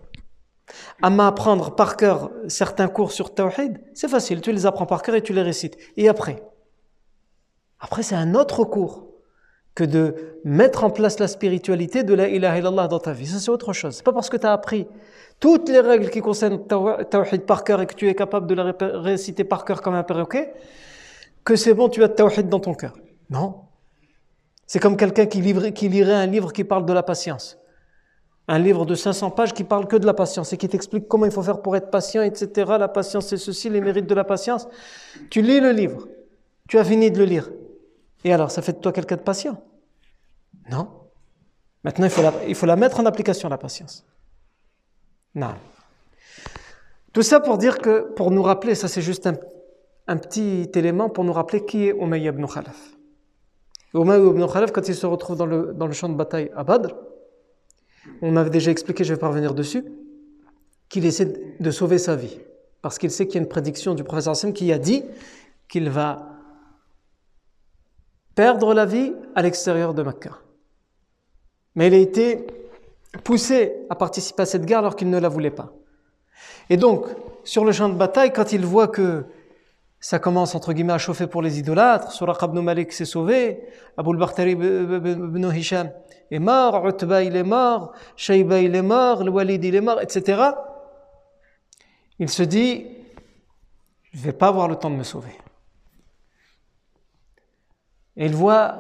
À 1.02 1.12
m'apprendre 1.12 1.76
par 1.76 1.96
cœur 1.96 2.32
certains 2.48 2.88
cours 2.88 3.12
sur 3.12 3.34
Tawhid, 3.34 3.80
c'est 3.94 4.10
facile, 4.10 4.42
tu 4.42 4.52
les 4.52 4.66
apprends 4.66 4.88
par 4.88 5.04
cœur 5.04 5.16
et 5.16 5.22
tu 5.22 5.32
les 5.32 5.44
récites. 5.44 5.78
Et 5.96 6.10
après? 6.10 6.44
Après, 7.80 8.02
c'est 8.02 8.16
un 8.16 8.34
autre 8.34 8.64
cours 8.64 9.06
que 9.76 9.84
de 9.84 10.16
mettre 10.46 10.86
en 10.86 10.90
place 10.90 11.20
la 11.20 11.28
spiritualité 11.28 12.04
de 12.04 12.14
la 12.14 12.30
ilaha 12.30 12.58
illallah 12.58 12.88
dans 12.88 13.00
ta 13.00 13.12
vie. 13.12 13.28
Ça, 13.28 13.40
c'est 13.40 13.52
autre 13.52 13.74
chose. 13.74 13.96
C'est 13.96 14.06
pas 14.06 14.14
parce 14.14 14.30
que 14.30 14.38
tu 14.38 14.48
as 14.48 14.54
appris 14.54 14.88
toutes 15.42 15.68
les 15.68 15.82
règles 15.82 16.10
qui 16.10 16.22
concernent 16.22 16.66
Tawhid 16.66 17.42
par 17.46 17.66
cœur 17.66 17.82
et 17.82 17.86
que 17.86 17.94
tu 17.94 18.08
es 18.08 18.16
capable 18.16 18.48
de 18.48 18.56
la 18.56 18.74
réciter 18.80 19.44
par 19.44 19.66
cœur 19.66 19.82
comme 19.82 19.94
un 19.94 20.04
perroquet, 20.04 20.54
que 21.44 21.58
c'est 21.58 21.74
bon, 21.74 21.90
tu 21.90 22.04
as 22.04 22.10
Tawhid 22.10 22.48
dans 22.48 22.62
ton 22.62 22.74
cœur. 22.74 22.94
Non. 23.30 23.66
C'est 24.66 24.80
comme 24.80 24.96
quelqu'un 24.96 25.26
qui, 25.26 25.42
qui 25.74 25.90
lirait 25.90 26.14
un 26.14 26.26
livre 26.26 26.54
qui 26.54 26.64
parle 26.64 26.86
de 26.86 26.94
la 26.94 27.04
patience. 27.04 27.58
Un 28.48 28.60
livre 28.60 28.86
de 28.86 28.96
500 28.96 29.32
pages 29.32 29.54
qui 29.54 29.64
parle 29.64 29.88
que 29.88 29.98
de 29.98 30.06
la 30.06 30.14
patience 30.14 30.54
et 30.54 30.58
qui 30.58 30.70
t'explique 30.70 31.08
comment 31.08 31.26
il 31.26 31.32
faut 31.32 31.44
faire 31.44 31.62
pour 31.62 31.76
être 31.76 31.90
patient, 31.90 32.22
etc. 32.22 32.74
La 32.80 32.88
patience, 32.88 33.28
c'est 33.28 33.38
ceci, 33.38 33.70
les 33.70 33.82
mérites 33.82 34.08
de 34.08 34.16
la 34.16 34.24
patience. 34.24 34.68
Tu 35.30 35.42
lis 35.42 35.60
le 35.60 35.72
livre. 35.72 36.08
Tu 36.70 36.78
as 36.78 36.86
fini 36.86 37.12
de 37.12 37.18
le 37.18 37.26
lire. 37.26 37.50
Et 38.26 38.34
alors, 38.34 38.50
ça 38.50 38.64
fait 38.64 38.74
de 38.74 38.80
toi 38.80 38.92
quelqu'un 38.92 39.18
de 39.18 39.22
patient 39.22 39.62
Non. 40.70 40.90
Maintenant, 41.84 42.06
il 42.06 42.12
faut, 42.12 42.24
la, 42.24 42.34
il 42.48 42.56
faut 42.56 42.66
la 42.66 42.76
mettre 42.76 43.00
en 43.00 43.06
application, 43.06 43.48
la 43.50 43.60
patience. 43.60 44.04
Non. 45.36 45.54
Tout 47.14 47.22
ça 47.22 47.40
pour 47.40 47.60
dire 47.60 47.78
que, 47.78 48.12
pour 48.16 48.32
nous 48.32 48.42
rappeler, 48.42 48.74
ça 48.74 48.88
c'est 48.88 49.04
juste 49.04 49.28
un, 50.08 50.18
petit 50.18 50.72
élément 50.74 51.08
pour 51.08 51.24
nous 51.24 51.34
rappeler 51.34 51.66
qui 51.66 51.88
est 51.88 51.96
Umayya 51.96 52.32
ibn 52.32 52.48
Khalaf. 52.48 52.98
Umayya 53.94 54.26
ibn 54.26 54.48
Khalaf, 54.48 54.72
quand 54.72 54.88
il 54.88 54.96
se 54.96 55.06
retrouve 55.06 55.38
dans 55.38 55.46
le, 55.46 55.74
dans 55.76 55.86
le 55.86 55.94
champ 55.94 56.10
de 56.10 56.16
bataille 56.16 56.50
à 56.56 56.64
Badr, 56.64 56.96
on 58.24 58.36
avait 58.38 58.50
déjà 58.50 58.72
expliqué, 58.72 59.04
je 59.04 59.14
vais 59.14 59.20
pas 59.20 59.28
revenir 59.28 59.54
dessus, 59.54 59.86
qu'il 60.90 61.06
essaie 61.06 61.32
de 61.60 61.72
sauver 61.72 62.00
sa 62.00 62.16
vie. 62.16 62.40
Parce 62.82 62.98
qu'il 62.98 63.12
sait 63.12 63.28
qu'il 63.28 63.36
y 63.36 63.38
a 63.38 63.42
une 63.44 63.50
prédiction 63.50 63.94
du 63.94 64.04
professeur 64.04 64.32
Hassim 64.32 64.52
qui 64.52 64.74
a 64.74 64.80
dit 64.80 65.04
qu'il 65.68 65.92
va 65.92 66.35
perdre 68.36 68.74
la 68.74 68.86
vie 68.86 69.14
à 69.34 69.42
l'extérieur 69.42 69.94
de 69.94 70.04
Mecca. 70.04 70.32
Mais 71.76 71.88
il 71.88 71.94
a 71.94 71.98
été 71.98 72.46
poussé 73.24 73.74
à 73.90 73.96
participer 73.96 74.44
à 74.44 74.46
cette 74.46 74.66
guerre 74.66 74.80
alors 74.80 74.96
qu'il 74.96 75.10
ne 75.10 75.20
la 75.20 75.30
voulait 75.30 75.52
pas. 75.52 75.72
Et 76.70 76.78
donc, 76.78 77.06
sur 77.44 77.64
le 77.64 77.72
champ 77.72 77.90
de 77.90 77.96
bataille, 77.96 78.34
quand 78.34 78.52
il 78.52 78.66
voit 78.66 78.88
que 78.88 79.26
ça 80.00 80.20
commence 80.20 80.54
entre 80.54 80.74
guillemets 80.74 80.94
à 80.94 80.98
chauffer 80.98 81.28
pour 81.28 81.42
les 81.42 81.60
idolâtres, 81.60 82.12
Suraq 82.12 82.42
ibn 82.44 82.60
Malik 82.60 82.92
s'est 82.92 83.06
sauvé, 83.06 83.64
Abu 83.98 84.12
al-Bakhtari 84.12 84.52
ibn 84.52 85.52
Hisham 85.54 85.92
est 86.30 86.40
mort, 86.40 86.88
Utba 86.88 87.24
il 87.24 87.36
est 87.36 87.44
mort, 87.44 87.94
Shayba 88.16 88.60
il 88.60 88.76
est 88.76 88.82
mort, 88.82 89.24
le 89.24 89.32
Walid 89.32 89.64
il 89.64 89.76
est 89.76 89.82
mort, 89.82 90.02
etc. 90.02 90.44
Il 92.20 92.30
se 92.30 92.44
dit, 92.44 92.86
je 94.12 94.20
ne 94.20 94.24
vais 94.24 94.34
pas 94.34 94.48
avoir 94.48 94.68
le 94.68 94.76
temps 94.76 94.90
de 94.90 94.96
me 94.96 95.04
sauver. 95.04 95.36
Et 98.18 98.26
il 98.26 98.36
voit 98.36 98.80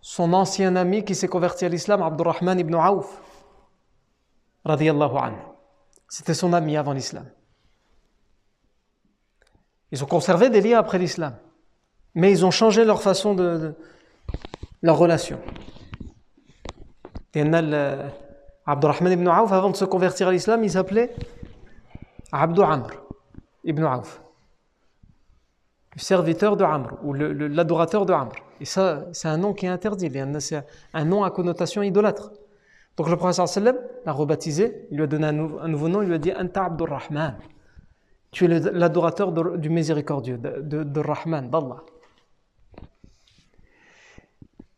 son 0.00 0.32
ancien 0.32 0.76
ami 0.76 1.04
qui 1.04 1.14
s'est 1.14 1.28
converti 1.28 1.64
à 1.64 1.68
l'islam, 1.68 2.02
Abdurrahman 2.02 2.58
ibn 2.58 2.74
anhu. 2.74 3.04
C'était 6.08 6.34
son 6.34 6.52
ami 6.52 6.76
avant 6.76 6.92
l'islam. 6.92 7.26
Ils 9.90 10.02
ont 10.02 10.06
conservé 10.06 10.48
des 10.50 10.60
liens 10.60 10.78
après 10.78 10.98
l'islam, 10.98 11.36
mais 12.14 12.30
ils 12.30 12.44
ont 12.44 12.50
changé 12.50 12.84
leur 12.84 13.02
façon 13.02 13.34
de, 13.34 13.74
leur 14.82 14.98
relation. 14.98 15.38
Et 17.34 17.42
Abdurrahman 18.66 19.12
ibn 19.12 19.28
Auf, 19.28 19.52
avant 19.52 19.70
de 19.70 19.76
se 19.76 19.84
convertir 19.84 20.28
à 20.28 20.32
l'islam, 20.32 20.62
il 20.64 20.70
s'appelait 20.70 21.14
Abdou 22.30 22.62
Amr 22.62 22.90
ibn 23.64 23.84
Auf. 23.84 24.20
Le 25.94 26.00
serviteur 26.00 26.56
de 26.56 26.64
Amr 26.64 26.98
ou 27.04 27.12
l'adorateur 27.12 28.06
de 28.06 28.12
Amr. 28.12 28.32
Et 28.60 28.64
ça, 28.64 29.06
c'est 29.12 29.28
un 29.28 29.36
nom 29.36 29.52
qui 29.52 29.66
est 29.66 29.68
interdit, 29.68 30.10
c'est 30.40 30.64
un 30.94 31.04
nom 31.04 31.24
à 31.24 31.30
connotation 31.30 31.82
idolâtre. 31.82 32.32
Donc 32.96 33.08
le 33.08 33.16
prophète 33.16 33.46
sallam 33.46 33.76
l'a 34.04 34.12
rebaptisé, 34.12 34.86
il 34.90 34.98
lui 34.98 35.04
a 35.04 35.06
donné 35.06 35.26
un, 35.26 35.32
nouveau 35.68 35.88
nom, 35.88 36.02
il 36.02 36.08
lui 36.08 36.14
a 36.14 36.18
dit 36.18 36.32
Anta 36.32 36.70
Rahman. 36.78 37.36
Tu 38.30 38.44
es 38.46 38.48
l'adorateur 38.48 39.32
du 39.32 39.68
miséricordieux, 39.68 40.38
de, 40.38 40.84
de 40.84 41.00
Rahman, 41.00 41.50
d'Allah. 41.50 41.82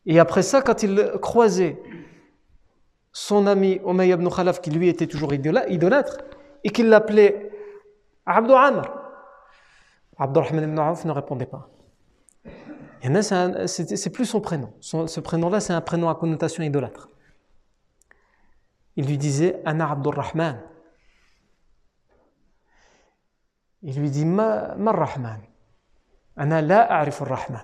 Et 0.06 0.18
après 0.18 0.42
ça, 0.42 0.60
quand 0.60 0.82
il 0.82 1.12
croisait 1.22 1.80
son 3.12 3.46
ami 3.46 3.80
Umayy 3.86 4.12
ibn 4.12 4.28
Khalaf, 4.28 4.60
qui 4.60 4.70
lui 4.70 4.88
était 4.88 5.06
toujours 5.06 5.32
idolâtre, 5.32 6.18
et 6.64 6.70
qu'il 6.70 6.88
l'appelait 6.88 7.50
Abdou 8.26 8.54
Amr, 8.54 9.03
Abdurrahman 10.18 10.64
ibn 10.64 10.78
Auf 10.78 11.04
ne 11.04 11.12
répondait 11.12 11.46
pas. 11.46 11.68
Et 13.02 13.22
c'est 13.66 14.10
plus 14.10 14.24
son 14.24 14.40
prénom. 14.40 14.72
ce 14.80 15.20
prénom-là, 15.20 15.60
c'est 15.60 15.72
un 15.72 15.80
prénom 15.80 16.08
à 16.08 16.14
connotation 16.14 16.62
idolâtre. 16.62 17.08
Il 18.96 19.06
lui 19.06 19.18
disait 19.18 19.60
Ana 19.64 19.90
Abdurrahman. 19.90 20.62
Il 23.82 24.00
lui 24.00 24.10
dit 24.10 24.24
Ma, 24.24 24.74
ma 24.76 24.92
Rahman. 24.92 25.40
Ana 26.36 26.62
la 26.62 26.90
a'rif 26.90 27.20
rahman 27.20 27.62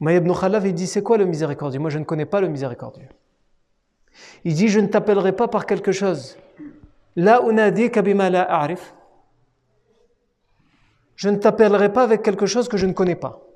Mais 0.00 0.16
ibn 0.16 0.32
Khalaf, 0.32 0.64
il 0.64 0.74
dit 0.74 0.86
C'est 0.86 1.02
quoi 1.02 1.18
le 1.18 1.26
miséricordieux? 1.26 1.78
Moi, 1.78 1.90
je 1.90 1.98
ne 1.98 2.04
connais 2.04 2.24
pas 2.24 2.40
le 2.40 2.48
miséricordieux. 2.48 3.08
Il 4.44 4.54
dit 4.54 4.68
Je 4.68 4.80
ne 4.80 4.86
t'appellerai 4.86 5.32
pas 5.32 5.48
par 5.48 5.66
quelque 5.66 5.92
chose. 5.92 6.38
La 7.14 7.42
unadi 7.42 7.90
kabima 7.90 8.30
la 8.30 8.50
a'rif. 8.50 8.94
Je 11.22 11.28
ne 11.28 11.36
t'appellerai 11.36 11.92
pas 11.92 12.02
avec 12.02 12.20
quelque 12.22 12.46
chose 12.46 12.68
que 12.68 12.76
je 12.76 12.84
ne 12.84 12.92
connais 12.92 13.14
pas. 13.14 13.46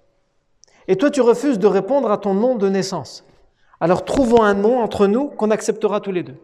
Et 0.86 0.94
toi, 0.94 1.10
tu 1.10 1.20
refuses 1.20 1.58
de 1.58 1.66
répondre 1.66 2.12
à 2.12 2.16
ton 2.16 2.32
nom 2.32 2.54
de 2.54 2.68
naissance. 2.68 3.24
Alors 3.80 4.04
trouvons 4.04 4.44
un 4.44 4.54
nom 4.54 4.78
entre 4.78 5.08
nous 5.08 5.30
qu'on 5.30 5.50
acceptera 5.50 6.00
tous 6.00 6.12
les 6.12 6.22
deux. 6.22 6.36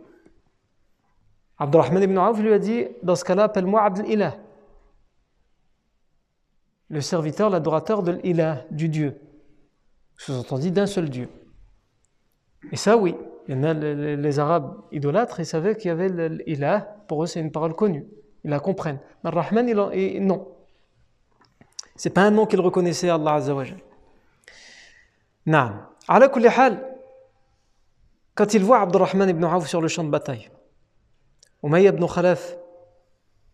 Abdurrahman 1.58 2.02
ibn 2.02 2.18
Auf 2.18 2.40
lui 2.40 2.52
a 2.52 2.58
dit 2.58 2.86
Dans 3.04 3.14
ce 3.14 3.24
cas-là, 3.24 3.44
appelle-moi 3.44 3.80
Abdel 3.82 4.10
Ilah. 4.10 4.34
Le 6.88 7.00
serviteur, 7.00 7.50
l'adorateur 7.50 8.02
de 8.02 8.18
l'Ilah, 8.24 8.64
du 8.72 8.88
Dieu. 8.88 9.20
Sous-entendu 10.16 10.72
d'un 10.72 10.86
seul 10.86 11.08
Dieu. 11.08 11.28
Et 12.72 12.76
ça, 12.76 12.96
oui. 12.96 13.14
Il 13.46 13.54
y 13.54 13.58
en 13.60 13.62
a 13.62 13.74
les, 13.74 14.38
Arabes 14.40 14.74
idolâtres, 14.90 15.38
ils 15.38 15.46
savaient 15.46 15.76
qu'il 15.76 15.86
y 15.86 15.92
avait 15.92 16.08
l'Ilah. 16.08 16.96
Pour 17.06 17.22
eux, 17.22 17.26
c'est 17.28 17.38
une 17.38 17.52
parole 17.52 17.76
connue. 17.76 18.08
Ils 18.42 18.50
la 18.50 18.58
comprennent. 18.58 18.98
Mais 19.22 19.30
Rahman, 19.30 19.68
il, 19.68 20.26
non. 20.26 20.48
C'est 21.96 22.10
pas 22.10 22.22
un 22.22 22.30
nom 22.30 22.46
qu'ils 22.46 22.60
reconnaissaient 22.60 23.08
à 23.08 23.14
Allah 23.14 23.34
Azza 23.34 23.54
wa 23.54 23.64
Naam. 25.46 25.86
Quand 28.34 28.54
il 28.54 28.64
voit 28.64 28.80
Abdurrahman 28.80 29.28
ibn 29.28 29.44
Auf 29.44 29.68
sur 29.68 29.80
le 29.80 29.88
champ 29.88 30.04
de 30.04 30.08
bataille, 30.08 30.50
Umayya 31.62 31.90
ibn 31.90 32.06
Khalaf, 32.06 32.56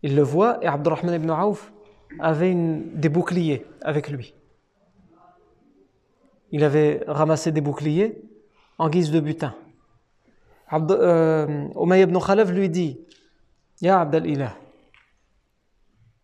il 0.03 0.15
le 0.15 0.21
voit 0.21 0.57
et 0.63 0.67
Abdurrahman 0.67 1.15
ibn 1.15 1.29
Auf 1.29 1.73
avait 2.19 2.53
des 2.55 3.09
boucliers 3.09 3.65
avec 3.81 4.09
lui. 4.09 4.33
Il 6.51 6.63
avait 6.63 7.03
ramassé 7.07 7.51
des 7.51 7.61
boucliers 7.61 8.21
en 8.77 8.89
guise 8.89 9.11
de 9.11 9.19
butin. 9.19 9.53
Abd, 10.69 10.91
euh, 10.91 11.67
ibn 11.97 12.17
Khalaf 12.19 12.49
lui 12.51 12.69
dit 12.69 12.99
Ya 13.81 13.99
Abdel 14.01 14.27
Ilah. 14.27 14.55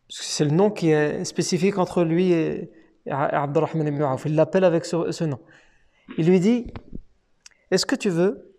C'est 0.10 0.46
le 0.46 0.52
nom 0.52 0.70
qui 0.70 0.92
est 0.92 1.26
spécifique 1.26 1.78
entre 1.78 2.04
lui 2.04 2.32
et, 2.32 2.72
Abdurrahman 3.08 3.88
ibn. 3.88 4.04
Il 4.26 4.36
l'appelle 4.36 4.64
avec 4.64 4.86
ce 4.86 5.24
nom. 5.24 5.40
Il 6.18 6.28
lui 6.28 6.40
dit 6.40 6.68
Est-ce 7.72 7.86
que 7.86 7.96
tu 7.96 8.10
veux 8.10 8.56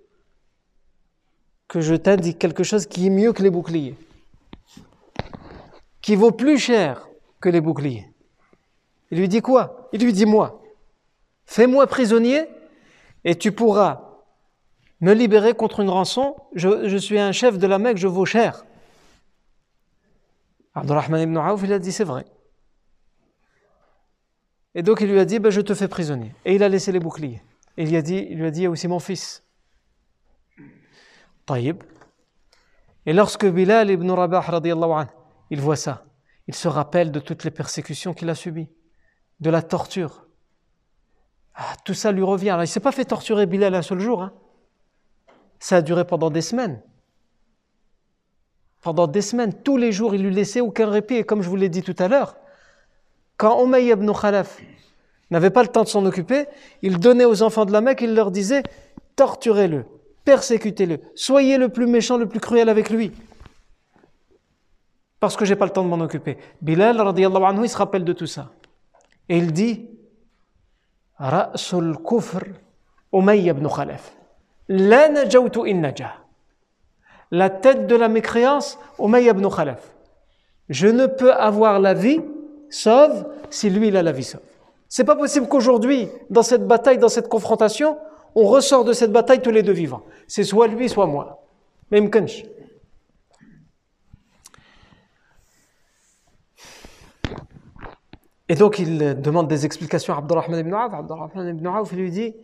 que 1.68 1.80
je 1.80 1.94
t'indique 1.94 2.38
quelque 2.38 2.62
chose 2.62 2.86
qui 2.86 3.06
est 3.06 3.10
mieux 3.10 3.32
que 3.32 3.42
les 3.42 3.50
boucliers, 3.50 3.96
qui 6.00 6.14
vaut 6.14 6.32
plus 6.32 6.58
cher 6.58 7.08
que 7.40 7.48
les 7.48 7.60
boucliers? 7.60 8.06
Il 9.10 9.18
lui 9.18 9.28
dit 9.28 9.40
quoi? 9.40 9.88
Il 9.92 10.02
lui 10.02 10.12
dit 10.12 10.26
moi, 10.26 10.62
fais-moi 11.46 11.86
prisonnier 11.86 12.44
et 13.24 13.36
tu 13.36 13.52
pourras 13.52 14.02
me 15.00 15.12
libérer 15.12 15.54
contre 15.54 15.80
une 15.80 15.90
rançon. 15.90 16.36
Je, 16.54 16.96
suis 16.96 17.18
un 17.18 17.32
chef 17.32 17.58
de 17.58 17.66
la 17.66 17.78
Mecque, 17.78 17.98
je 17.98 18.08
vaux 18.08 18.24
cher. 18.24 18.65
Abdurrahman 20.76 21.22
ibn 21.22 21.38
Auf, 21.38 21.62
il 21.64 21.72
a 21.72 21.78
dit 21.78 21.90
c'est 21.90 22.04
vrai. 22.04 22.26
Et 24.74 24.82
donc 24.82 25.00
il 25.00 25.10
lui 25.10 25.18
a 25.18 25.24
dit 25.24 25.38
ben, 25.38 25.50
je 25.50 25.62
te 25.62 25.74
fais 25.74 25.88
prisonnier. 25.88 26.34
Et 26.44 26.54
il 26.54 26.62
a 26.62 26.68
laissé 26.68 26.92
les 26.92 27.00
boucliers. 27.00 27.42
Et 27.78 27.84
il, 27.84 27.96
a 27.96 28.02
dit, 28.02 28.26
il 28.30 28.38
lui 28.38 28.46
a 28.46 28.50
dit 28.50 28.60
il 28.60 28.64
y 28.64 28.66
a 28.66 28.70
aussi 28.70 28.86
mon 28.86 28.98
fils. 28.98 29.42
Taïb. 31.46 31.82
Et 33.06 33.14
lorsque 33.14 33.46
Bilal 33.46 33.90
ibn 33.90 34.10
Rabah 34.10 34.40
anhu, 34.40 35.06
il 35.50 35.60
voit 35.60 35.76
ça, 35.76 36.04
il 36.46 36.54
se 36.54 36.68
rappelle 36.68 37.10
de 37.10 37.20
toutes 37.20 37.44
les 37.44 37.50
persécutions 37.50 38.12
qu'il 38.12 38.28
a 38.28 38.34
subies, 38.34 38.68
de 39.40 39.48
la 39.48 39.62
torture. 39.62 40.26
Ah, 41.54 41.74
tout 41.84 41.94
ça 41.94 42.12
lui 42.12 42.22
revient. 42.22 42.50
Alors, 42.50 42.64
il 42.64 42.68
ne 42.68 42.72
s'est 42.72 42.80
pas 42.80 42.92
fait 42.92 43.06
torturer 43.06 43.46
Bilal 43.46 43.74
un 43.74 43.82
seul 43.82 44.00
jour. 44.00 44.22
Hein. 44.22 44.34
Ça 45.58 45.76
a 45.76 45.82
duré 45.82 46.06
pendant 46.06 46.28
des 46.28 46.42
semaines. 46.42 46.82
Pendant 48.86 49.08
des 49.08 49.20
semaines, 49.20 49.52
tous 49.52 49.76
les 49.76 49.90
jours, 49.90 50.14
il 50.14 50.22
lui 50.22 50.32
laissait 50.32 50.60
aucun 50.60 50.88
répit. 50.88 51.16
Et 51.16 51.24
comme 51.24 51.42
je 51.42 51.48
vous 51.48 51.56
l'ai 51.56 51.68
dit 51.68 51.82
tout 51.82 51.96
à 51.98 52.06
l'heure, 52.06 52.36
quand 53.36 53.66
Umayy 53.66 53.90
ibn 53.90 54.08
Khalaf 54.12 54.60
n'avait 55.32 55.50
pas 55.50 55.64
le 55.64 55.68
temps 55.68 55.82
de 55.82 55.88
s'en 55.88 56.06
occuper, 56.06 56.46
il 56.82 57.00
donnait 57.00 57.24
aux 57.24 57.42
enfants 57.42 57.64
de 57.64 57.72
la 57.72 57.80
Mecque, 57.80 58.02
il 58.02 58.14
leur 58.14 58.30
disait 58.30 58.62
torturez-le, 59.16 59.86
persécutez-le, 60.24 61.00
soyez 61.16 61.58
le 61.58 61.68
plus 61.68 61.88
méchant, 61.88 62.16
le 62.16 62.28
plus 62.28 62.38
cruel 62.38 62.68
avec 62.68 62.90
lui. 62.90 63.10
Parce 65.18 65.36
que 65.36 65.44
j'ai 65.44 65.56
pas 65.56 65.64
le 65.64 65.72
temps 65.72 65.82
de 65.82 65.88
m'en 65.88 65.98
occuper. 65.98 66.38
Bilal, 66.62 67.00
anhu, 67.00 67.64
il 67.64 67.68
se 67.68 67.76
rappelle 67.76 68.04
de 68.04 68.12
tout 68.12 68.28
ça. 68.28 68.52
Et 69.28 69.36
il 69.36 69.52
dit 69.52 69.90
Ra'sul 71.16 71.96
kufr 72.08 72.44
Umayy 73.12 73.48
ibn 73.48 73.66
Khalaf. 73.66 74.12
La 74.68 75.08
najawtu 75.08 75.68
in 75.68 75.80
najah. 75.80 76.25
La 77.30 77.50
tête 77.50 77.86
de 77.86 77.96
la 77.96 78.08
mécréance, 78.08 78.78
Umayy 78.98 79.28
ibn 79.28 79.48
Khalaf. 79.48 79.94
Je 80.68 80.88
ne 80.88 81.06
peux 81.06 81.32
avoir 81.32 81.80
la 81.80 81.94
vie 81.94 82.20
sauve 82.70 83.26
si 83.50 83.70
lui 83.70 83.88
il 83.88 83.96
a 83.96 84.02
la 84.02 84.12
vie 84.12 84.24
sauve. 84.24 84.40
C'est 84.88 85.04
pas 85.04 85.16
possible 85.16 85.48
qu'aujourd'hui, 85.48 86.08
dans 86.30 86.42
cette 86.42 86.66
bataille, 86.66 86.98
dans 86.98 87.08
cette 87.08 87.28
confrontation, 87.28 87.98
on 88.34 88.44
ressort 88.44 88.84
de 88.84 88.92
cette 88.92 89.12
bataille 89.12 89.40
tous 89.40 89.50
les 89.50 89.62
deux 89.62 89.72
vivants. 89.72 90.04
C'est 90.28 90.44
soit 90.44 90.68
lui, 90.68 90.88
soit 90.88 91.06
moi. 91.06 91.42
Même 91.90 92.10
Kench. 92.10 92.44
Et 98.48 98.54
donc 98.54 98.78
il 98.78 99.20
demande 99.20 99.48
des 99.48 99.66
explications 99.66 100.14
à 100.14 100.18
Abdurrahman 100.18 100.60
ibn 100.60 100.74
Auf. 100.74 100.94
Abdurrahman 100.94 101.48
ibn 101.48 101.66
Auf 101.66 101.92
lui 101.92 102.10
dit 102.10 102.36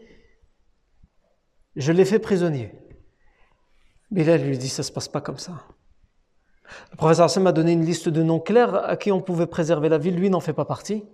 Je 1.76 1.92
l'ai 1.92 2.04
fait 2.04 2.18
prisonnier. 2.18 2.72
Bilal 4.12 4.42
lui 4.42 4.58
dit 4.58 4.68
Ça 4.68 4.82
ne 4.82 4.84
se 4.84 4.92
passe 4.92 5.08
pas 5.08 5.22
comme 5.22 5.38
ça. 5.38 5.52
Le 6.90 6.96
professeur 6.96 7.24
Hassan 7.24 7.42
m'a 7.42 7.52
donné 7.52 7.72
une 7.72 7.84
liste 7.84 8.08
de 8.10 8.22
noms 8.22 8.40
clairs 8.40 8.74
à 8.74 8.96
qui 8.96 9.10
on 9.10 9.20
pouvait 9.20 9.46
préserver 9.46 9.88
la 9.88 9.96
vie. 9.96 10.10
Lui 10.10 10.28
n'en 10.28 10.40
fait 10.40 10.52
pas 10.52 10.66
partie. 10.66 11.04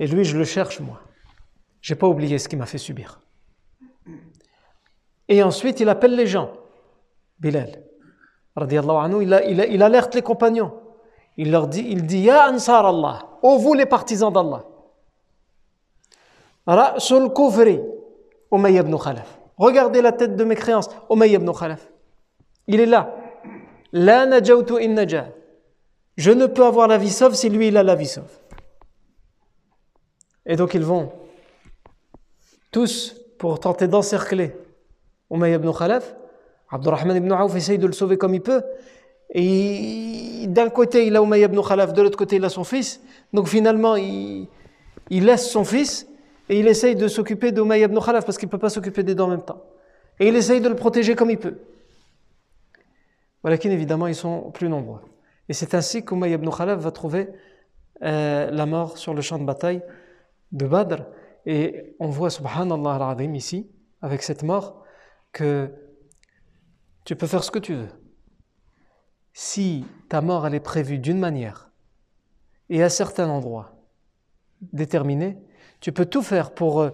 Et 0.00 0.08
lui, 0.08 0.24
je 0.24 0.36
le 0.36 0.44
cherche, 0.44 0.80
moi. 0.80 1.00
J'ai 1.80 1.94
pas 1.94 2.08
oublié 2.08 2.38
ce 2.38 2.48
qu'il 2.48 2.58
m'a 2.58 2.66
fait 2.66 2.78
subir. 2.78 3.20
Et 5.28 5.42
ensuite, 5.44 5.78
il 5.78 5.88
appelle 5.88 6.16
les 6.16 6.26
gens. 6.26 6.52
Bilal, 7.38 7.84
anhu, 8.56 9.22
il, 9.22 9.82
alerte 9.82 10.14
les 10.16 10.22
compagnons. 10.22 10.74
Il 11.36 11.52
leur 11.52 11.68
dit, 11.68 11.86
il 11.88 12.04
dit, 12.04 12.18
Ya 12.18 12.50
Ansar 12.50 12.86
Allah, 12.86 13.38
ô 13.42 13.58
vous 13.58 13.74
les 13.74 13.86
partisans 13.86 14.32
d'Allah. 14.32 14.64
Ra'sul 16.66 17.30
ibn 18.52 18.96
Khalaf. 18.96 19.38
Regardez 19.56 20.02
la 20.02 20.12
tête 20.12 20.34
de 20.36 20.44
mes 20.44 20.56
créances, 20.56 20.88
Umayy 21.10 21.34
ibn 21.34 21.50
Khalaf. 21.52 21.91
Il 22.66 22.80
est 22.80 22.86
là. 22.86 23.14
La 23.92 24.26
najawtu 24.26 24.74
in 24.80 24.94
najah. 24.94 25.28
Je 26.16 26.30
ne 26.30 26.46
peux 26.46 26.64
avoir 26.64 26.88
la 26.88 26.98
vie 26.98 27.10
sauve 27.10 27.34
si 27.34 27.48
lui 27.48 27.68
il 27.68 27.76
a 27.76 27.82
la 27.82 27.94
vie 27.94 28.06
sauve. 28.06 28.30
Et 30.46 30.56
donc 30.56 30.74
ils 30.74 30.84
vont 30.84 31.12
tous 32.70 33.16
pour 33.38 33.60
tenter 33.60 33.88
d'encercler 33.88 34.54
Umayy 35.30 35.54
ibn 35.54 35.70
Khalaf. 35.72 36.14
Abdurrahman 36.70 37.16
ibn 37.16 37.32
Auf 37.32 37.54
essaye 37.56 37.78
de 37.78 37.86
le 37.86 37.92
sauver 37.92 38.16
comme 38.16 38.34
il 38.34 38.40
peut. 38.40 38.62
Et 39.34 40.44
d'un 40.48 40.68
côté, 40.68 41.06
il 41.06 41.16
a 41.16 41.22
Umayy 41.22 41.44
ibn 41.44 41.60
Khalaf, 41.60 41.92
de 41.92 42.02
l'autre 42.02 42.18
côté, 42.18 42.36
il 42.36 42.44
a 42.44 42.48
son 42.48 42.64
fils. 42.64 43.00
Donc 43.32 43.48
finalement, 43.48 43.96
il, 43.96 44.48
laisse 45.10 45.50
son 45.50 45.64
fils 45.64 46.06
et 46.48 46.58
il 46.58 46.68
essaye 46.68 46.96
de 46.96 47.08
s'occuper 47.08 47.52
d'Umayy 47.52 47.84
ibn 47.84 47.98
Khalaf 47.98 48.24
parce 48.24 48.36
qu'il 48.38 48.46
ne 48.46 48.50
peut 48.50 48.58
pas 48.58 48.70
s'occuper 48.70 49.02
des 49.02 49.14
deux 49.14 49.22
en 49.22 49.28
même 49.28 49.42
temps. 49.42 49.62
Et 50.20 50.28
il 50.28 50.36
essaye 50.36 50.60
de 50.60 50.68
le 50.68 50.76
protéger 50.76 51.14
comme 51.14 51.30
il 51.30 51.38
peut. 51.38 51.56
Voilà 53.42 53.56
évidemment, 53.56 54.06
ils 54.06 54.14
sont 54.14 54.50
plus 54.52 54.68
nombreux. 54.68 55.00
Et 55.48 55.52
c'est 55.52 55.74
ainsi 55.74 56.04
qu'Umayy 56.04 56.34
ibn 56.34 56.48
Khalaf 56.50 56.80
va 56.80 56.90
trouver 56.90 57.28
euh, 58.02 58.50
la 58.50 58.66
mort 58.66 58.98
sur 58.98 59.14
le 59.14 59.20
champ 59.20 59.38
de 59.38 59.44
bataille 59.44 59.82
de 60.52 60.66
Badr. 60.66 61.04
Et 61.46 61.96
on 61.98 62.08
voit, 62.08 62.30
subhanallah 62.30 62.94
al-azim, 62.94 63.34
ici, 63.34 63.70
avec 64.00 64.22
cette 64.22 64.44
mort, 64.44 64.84
que 65.32 65.72
tu 67.04 67.16
peux 67.16 67.26
faire 67.26 67.42
ce 67.42 67.50
que 67.50 67.58
tu 67.58 67.74
veux. 67.74 67.88
Si 69.32 69.84
ta 70.08 70.20
mort, 70.20 70.46
elle 70.46 70.54
est 70.54 70.60
prévue 70.60 70.98
d'une 70.98 71.18
manière 71.18 71.70
et 72.68 72.82
à 72.82 72.88
certains 72.88 73.28
endroits 73.28 73.72
déterminés, 74.72 75.36
tu 75.80 75.90
peux 75.90 76.06
tout 76.06 76.22
faire 76.22 76.54
pour, 76.54 76.80
euh, 76.80 76.90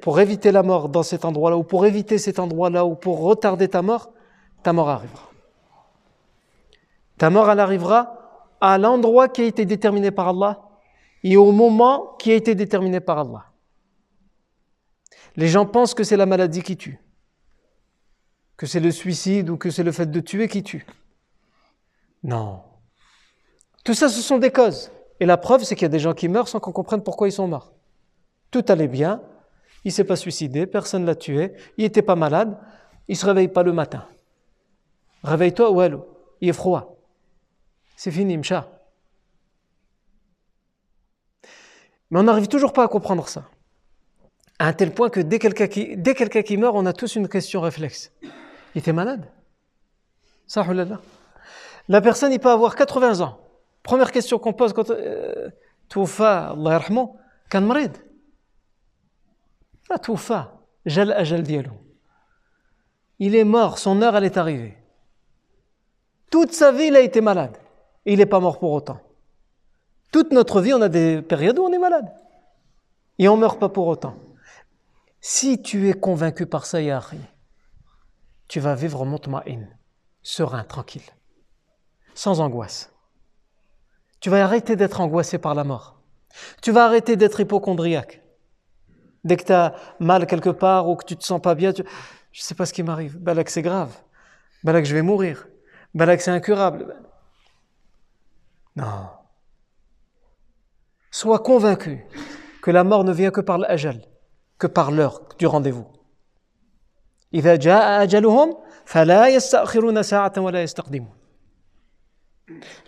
pour 0.00 0.20
éviter 0.20 0.52
la 0.52 0.62
mort 0.62 0.88
dans 0.88 1.02
cet 1.02 1.24
endroit-là 1.24 1.56
ou 1.56 1.64
pour 1.64 1.84
éviter 1.84 2.18
cet 2.18 2.38
endroit-là 2.38 2.86
ou 2.86 2.94
pour 2.94 3.20
retarder 3.20 3.68
ta 3.68 3.82
mort, 3.82 4.12
ta 4.62 4.72
mort 4.72 4.88
arrivera. 4.88 5.29
Ta 7.20 7.28
mort, 7.28 7.50
elle 7.50 7.60
arrivera 7.60 8.54
à 8.62 8.78
l'endroit 8.78 9.28
qui 9.28 9.42
a 9.42 9.44
été 9.44 9.66
déterminé 9.66 10.10
par 10.10 10.28
Allah 10.28 10.62
et 11.22 11.36
au 11.36 11.52
moment 11.52 12.16
qui 12.18 12.32
a 12.32 12.34
été 12.34 12.54
déterminé 12.54 12.98
par 12.98 13.18
Allah. 13.18 13.44
Les 15.36 15.48
gens 15.48 15.66
pensent 15.66 15.92
que 15.92 16.02
c'est 16.02 16.16
la 16.16 16.24
maladie 16.24 16.62
qui 16.62 16.78
tue, 16.78 16.98
que 18.56 18.64
c'est 18.64 18.80
le 18.80 18.90
suicide 18.90 19.50
ou 19.50 19.58
que 19.58 19.68
c'est 19.68 19.82
le 19.82 19.92
fait 19.92 20.10
de 20.10 20.18
tuer 20.20 20.48
qui 20.48 20.62
tue. 20.62 20.86
Non. 22.22 22.62
Tout 23.84 23.92
ça, 23.92 24.08
ce 24.08 24.22
sont 24.22 24.38
des 24.38 24.50
causes. 24.50 24.90
Et 25.20 25.26
la 25.26 25.36
preuve, 25.36 25.62
c'est 25.62 25.74
qu'il 25.74 25.82
y 25.82 25.84
a 25.84 25.88
des 25.90 25.98
gens 25.98 26.14
qui 26.14 26.26
meurent 26.26 26.48
sans 26.48 26.58
qu'on 26.58 26.72
comprenne 26.72 27.02
pourquoi 27.02 27.28
ils 27.28 27.32
sont 27.32 27.46
morts. 27.46 27.74
Tout 28.50 28.64
allait 28.68 28.88
bien, 28.88 29.20
il 29.84 29.88
ne 29.88 29.92
s'est 29.92 30.04
pas 30.04 30.16
suicidé, 30.16 30.66
personne 30.66 31.02
ne 31.02 31.08
l'a 31.08 31.16
tué, 31.16 31.52
il 31.76 31.84
n'était 31.84 32.00
pas 32.00 32.16
malade, 32.16 32.58
il 33.08 33.12
ne 33.12 33.18
se 33.18 33.26
réveille 33.26 33.48
pas 33.48 33.62
le 33.62 33.74
matin. 33.74 34.06
Réveille-toi, 35.22 35.70
Ouelou, 35.70 36.02
il 36.40 36.48
est 36.48 36.54
froid. 36.54 36.96
C'est 38.02 38.10
fini, 38.10 38.38
Mcha. 38.38 38.66
Mais 42.10 42.18
on 42.18 42.22
n'arrive 42.22 42.48
toujours 42.48 42.72
pas 42.72 42.84
à 42.84 42.88
comprendre 42.88 43.28
ça. 43.28 43.44
À 44.58 44.68
un 44.68 44.72
tel 44.72 44.94
point 44.94 45.10
que 45.10 45.20
dès 45.20 45.38
quelqu'un 45.38 45.66
qui, 45.68 46.56
meurt, 46.56 46.74
on 46.74 46.86
a 46.86 46.94
tous 46.94 47.16
une 47.16 47.28
question 47.28 47.60
réflexe. 47.60 48.10
Il 48.22 48.78
était 48.78 48.94
malade? 48.94 49.30
Ça, 50.46 50.66
La 51.88 52.00
personne, 52.00 52.32
il 52.32 52.40
peut 52.40 52.48
avoir 52.48 52.74
80 52.74 53.20
ans. 53.20 53.38
Première 53.82 54.12
question 54.12 54.38
qu'on 54.38 54.54
pose 54.54 54.72
quand 54.72 54.88
euh, 54.88 55.50
Toufa, 55.90 56.52
Allah 56.52 56.70
yarhamou, 56.70 57.18
kan 57.50 57.60
marid. 57.60 57.98
La 59.90 59.98
Toufa, 59.98 60.54
jal 60.86 61.12
ajal 61.12 61.42
dialou. 61.42 61.76
Il 63.18 63.36
est 63.36 63.44
mort, 63.44 63.78
son 63.78 64.00
heure, 64.00 64.16
elle 64.16 64.24
est 64.24 64.38
arrivée. 64.38 64.78
Toute 66.30 66.54
sa 66.54 66.72
vie, 66.72 66.84
il 66.84 66.96
a 66.96 67.00
été 67.00 67.20
malade. 67.20 67.58
Il 68.06 68.18
n'est 68.18 68.26
pas 68.26 68.40
mort 68.40 68.58
pour 68.58 68.72
autant. 68.72 69.00
Toute 70.12 70.32
notre 70.32 70.60
vie, 70.60 70.74
on 70.74 70.82
a 70.82 70.88
des 70.88 71.22
périodes 71.22 71.58
où 71.58 71.64
on 71.64 71.72
est 71.72 71.78
malade. 71.78 72.12
Et 73.18 73.28
on 73.28 73.36
ne 73.36 73.42
meurt 73.42 73.60
pas 73.60 73.68
pour 73.68 73.86
autant. 73.86 74.16
Si 75.20 75.60
tu 75.62 75.88
es 75.88 75.92
convaincu 75.92 76.46
par 76.46 76.64
ça, 76.64 76.80
Yahri, 76.80 77.20
tu 78.48 78.58
vas 78.58 78.74
vivre 78.74 79.04
mutma'in, 79.04 79.66
serein, 80.22 80.64
tranquille, 80.64 81.02
sans 82.14 82.40
angoisse. 82.40 82.92
Tu 84.20 84.30
vas 84.30 84.42
arrêter 84.42 84.76
d'être 84.76 85.00
angoissé 85.00 85.38
par 85.38 85.54
la 85.54 85.64
mort. 85.64 86.00
Tu 86.62 86.72
vas 86.72 86.86
arrêter 86.86 87.16
d'être 87.16 87.40
hypochondriaque. 87.40 88.22
Dès 89.24 89.36
que 89.36 89.44
tu 89.44 89.52
as 89.52 89.74
mal 89.98 90.26
quelque 90.26 90.50
part 90.50 90.88
ou 90.88 90.96
que 90.96 91.04
tu 91.04 91.16
te 91.16 91.24
sens 91.24 91.40
pas 91.40 91.54
bien, 91.54 91.72
tu... 91.72 91.82
je 92.32 92.40
ne 92.40 92.44
sais 92.44 92.54
pas 92.54 92.64
ce 92.64 92.72
qui 92.72 92.82
m'arrive. 92.82 93.18
Balak, 93.18 93.50
c'est 93.50 93.62
grave. 93.62 93.94
Balak, 94.64 94.86
je 94.86 94.94
vais 94.94 95.02
mourir. 95.02 95.48
Balak, 95.94 96.22
c'est 96.22 96.30
incurable. 96.30 96.96
Non. 98.76 99.08
Sois 101.10 101.40
convaincu 101.40 102.06
que 102.62 102.70
la 102.70 102.84
mort 102.84 103.04
ne 103.04 103.12
vient 103.12 103.30
que 103.30 103.40
par 103.40 103.58
l'ajal, 103.58 104.00
que 104.58 104.66
par 104.66 104.90
l'heure 104.90 105.22
du 105.38 105.46
rendez-vous. 105.46 105.86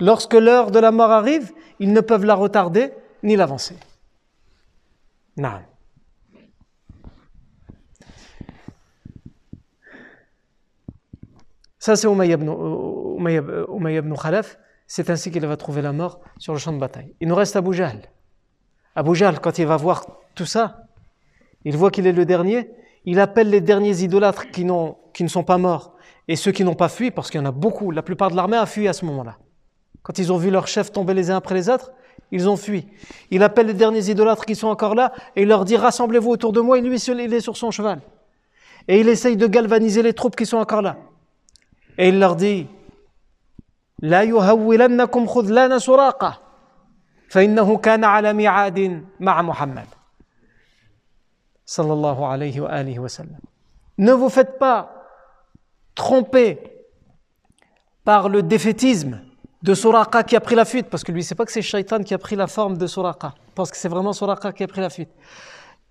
Lorsque 0.00 0.34
l'heure 0.34 0.70
de 0.70 0.78
la 0.78 0.90
mort 0.90 1.10
arrive, 1.10 1.52
ils 1.78 1.92
ne 1.92 2.00
peuvent 2.00 2.24
la 2.24 2.34
retarder 2.34 2.92
ni 3.22 3.36
l'avancer. 3.36 3.76
Non. 5.36 5.60
Ça, 11.78 11.96
c'est 11.96 12.06
Umayya 12.06 12.34
ibn. 12.34 14.14
C'est 14.94 15.08
ainsi 15.08 15.30
qu'il 15.30 15.46
va 15.46 15.56
trouver 15.56 15.80
la 15.80 15.94
mort 15.94 16.20
sur 16.36 16.52
le 16.52 16.58
champ 16.58 16.70
de 16.70 16.78
bataille. 16.78 17.14
Il 17.18 17.28
nous 17.28 17.34
reste 17.34 17.56
Abu 17.56 17.72
Jahl. 17.72 18.02
Abu 18.94 19.14
Jahl, 19.14 19.40
quand 19.40 19.58
il 19.58 19.64
va 19.64 19.78
voir 19.78 20.04
tout 20.34 20.44
ça, 20.44 20.82
il 21.64 21.78
voit 21.78 21.90
qu'il 21.90 22.06
est 22.06 22.12
le 22.12 22.26
dernier, 22.26 22.68
il 23.06 23.18
appelle 23.18 23.48
les 23.48 23.62
derniers 23.62 24.02
idolâtres 24.02 24.50
qui, 24.50 24.66
qui 25.14 25.22
ne 25.22 25.28
sont 25.28 25.44
pas 25.44 25.56
morts 25.56 25.94
et 26.28 26.36
ceux 26.36 26.52
qui 26.52 26.62
n'ont 26.62 26.74
pas 26.74 26.90
fui, 26.90 27.10
parce 27.10 27.30
qu'il 27.30 27.40
y 27.40 27.42
en 27.42 27.46
a 27.46 27.52
beaucoup, 27.52 27.90
la 27.90 28.02
plupart 28.02 28.30
de 28.30 28.36
l'armée 28.36 28.58
a 28.58 28.66
fui 28.66 28.86
à 28.86 28.92
ce 28.92 29.06
moment-là. 29.06 29.38
Quand 30.02 30.18
ils 30.18 30.30
ont 30.30 30.36
vu 30.36 30.50
leurs 30.50 30.68
chefs 30.68 30.92
tomber 30.92 31.14
les 31.14 31.30
uns 31.30 31.36
après 31.36 31.54
les 31.54 31.70
autres, 31.70 31.92
ils 32.30 32.46
ont 32.50 32.58
fui. 32.58 32.86
Il 33.30 33.42
appelle 33.42 33.68
les 33.68 33.74
derniers 33.74 34.10
idolâtres 34.10 34.44
qui 34.44 34.54
sont 34.54 34.68
encore 34.68 34.94
là 34.94 35.14
et 35.36 35.42
il 35.44 35.48
leur 35.48 35.64
dit 35.64 35.78
rassemblez-vous 35.78 36.28
autour 36.28 36.52
de 36.52 36.60
moi. 36.60 36.76
Et 36.76 36.82
lui, 36.82 36.98
il 36.98 37.32
est 37.32 37.40
sur 37.40 37.56
son 37.56 37.70
cheval. 37.70 38.02
Et 38.88 39.00
il 39.00 39.08
essaye 39.08 39.38
de 39.38 39.46
galvaniser 39.46 40.02
les 40.02 40.12
troupes 40.12 40.36
qui 40.36 40.44
sont 40.44 40.58
encore 40.58 40.82
là. 40.82 40.98
Et 41.96 42.10
il 42.10 42.18
leur 42.18 42.36
dit 42.36 42.66
لا 44.02 44.22
يهولنكم 44.22 45.26
خذلان 45.26 45.78
سراقة 45.78 46.40
فإنه 47.30 47.76
كان 47.76 48.04
على 48.04 48.32
ميعاد 48.32 49.06
مع 49.20 49.42
محمد 49.42 49.86
صلى 51.66 51.92
الله 51.92 52.26
عليه 52.26 52.60
وآله 52.60 52.98
وسلم 52.98 53.38
Ne 53.98 54.12
vous 54.12 54.30
faites 54.30 54.58
pas 54.58 54.90
tromper 55.94 56.58
par 58.04 58.28
le 58.28 58.42
défaitisme 58.42 59.20
de 59.62 59.74
Suraqa 59.74 60.24
qui 60.24 60.34
a 60.34 60.40
pris 60.40 60.56
la 60.56 60.64
fuite, 60.64 60.88
parce 60.88 61.04
que 61.04 61.12
lui, 61.12 61.22
c'est 61.22 61.34
pas 61.34 61.44
que 61.44 61.52
c'est 61.52 61.62
Shaitan 61.62 62.02
qui 62.02 62.14
a 62.14 62.18
pris 62.18 62.34
la 62.34 62.46
forme 62.46 62.76
de 62.76 62.86
Suraqa, 62.86 63.34
parce 63.54 63.70
que 63.70 63.76
c'est 63.76 63.88
vraiment 63.88 64.12
Suraqa 64.12 64.52
qui 64.52 64.64
a 64.64 64.66
pris 64.66 64.80
la 64.80 64.90
fuite. 64.90 65.10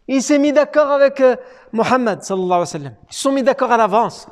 Il 0.08 0.22
s'est 0.22 0.40
mis 0.40 0.52
d'accord 0.52 0.92
avec 0.92 1.22
euh, 1.22 1.36
Mohammed, 1.72 2.22
sallallahu 2.22 2.48
alayhi 2.48 2.60
wa 2.60 2.66
sallam. 2.66 2.96
Ils 3.10 3.14
se 3.14 3.22
sont 3.22 3.32
mis 3.32 3.44
d'accord 3.44 3.72
à 3.72 3.78
l'avance. 3.78 4.28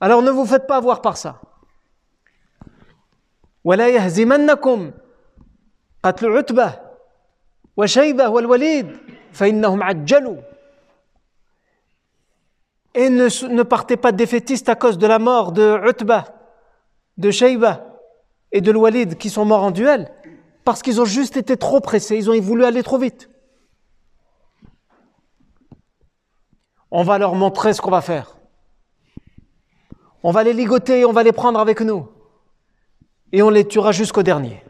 Alors 0.00 0.22
ne 0.22 0.30
vous 0.30 0.46
faites 0.46 0.66
pas 0.66 0.76
avoir 0.76 1.02
par 1.02 1.16
ça. 1.16 1.40
ولا 3.63 3.89
يهزمنكم 3.89 4.91
قتل 6.03 6.37
عتبة 6.37 6.79
وشيبة 7.77 8.29
والوليد 8.29 8.97
فإنهم 9.31 9.83
عجلوا 9.83 10.37
Et 12.95 13.09
ne, 13.09 13.47
ne 13.47 13.63
partez 13.63 13.97
pas 13.97 14.11
défaitistes 14.11 14.69
à 14.69 14.75
cause 14.75 14.99
de 14.99 15.07
la 15.07 15.17
mort 15.17 15.51
de 15.51 15.81
Utba, 15.89 16.25
de 17.17 17.31
Shayba 17.31 17.87
et 18.51 18.61
de 18.61 18.71
Walid 18.71 19.17
qui 19.17 19.31
sont 19.31 19.45
morts 19.45 19.63
en 19.63 19.71
duel, 19.71 20.11
parce 20.63 20.83
qu'ils 20.83 21.01
ont 21.01 21.05
juste 21.05 21.35
été 21.35 21.57
trop 21.57 21.79
pressés, 21.79 22.15
ils 22.15 22.29
ont 22.29 22.39
voulu 22.39 22.63
aller 22.63 22.83
trop 22.83 22.99
vite. 22.99 23.31
On 26.91 27.01
va 27.01 27.17
leur 27.17 27.33
montrer 27.33 27.73
ce 27.73 27.81
qu'on 27.81 27.89
va 27.89 28.01
faire. 28.01 28.37
On 30.21 30.29
va 30.29 30.43
les 30.43 30.53
ligoter, 30.53 31.03
on 31.03 31.13
va 31.13 31.23
les 31.23 31.31
prendre 31.31 31.59
avec 31.59 31.81
nous 31.81 32.07
et 33.32 33.42
on 33.42 33.50
les 33.50 33.66
tuera 33.66 33.92
jusqu'au 33.92 34.22
dernier. 34.22 34.62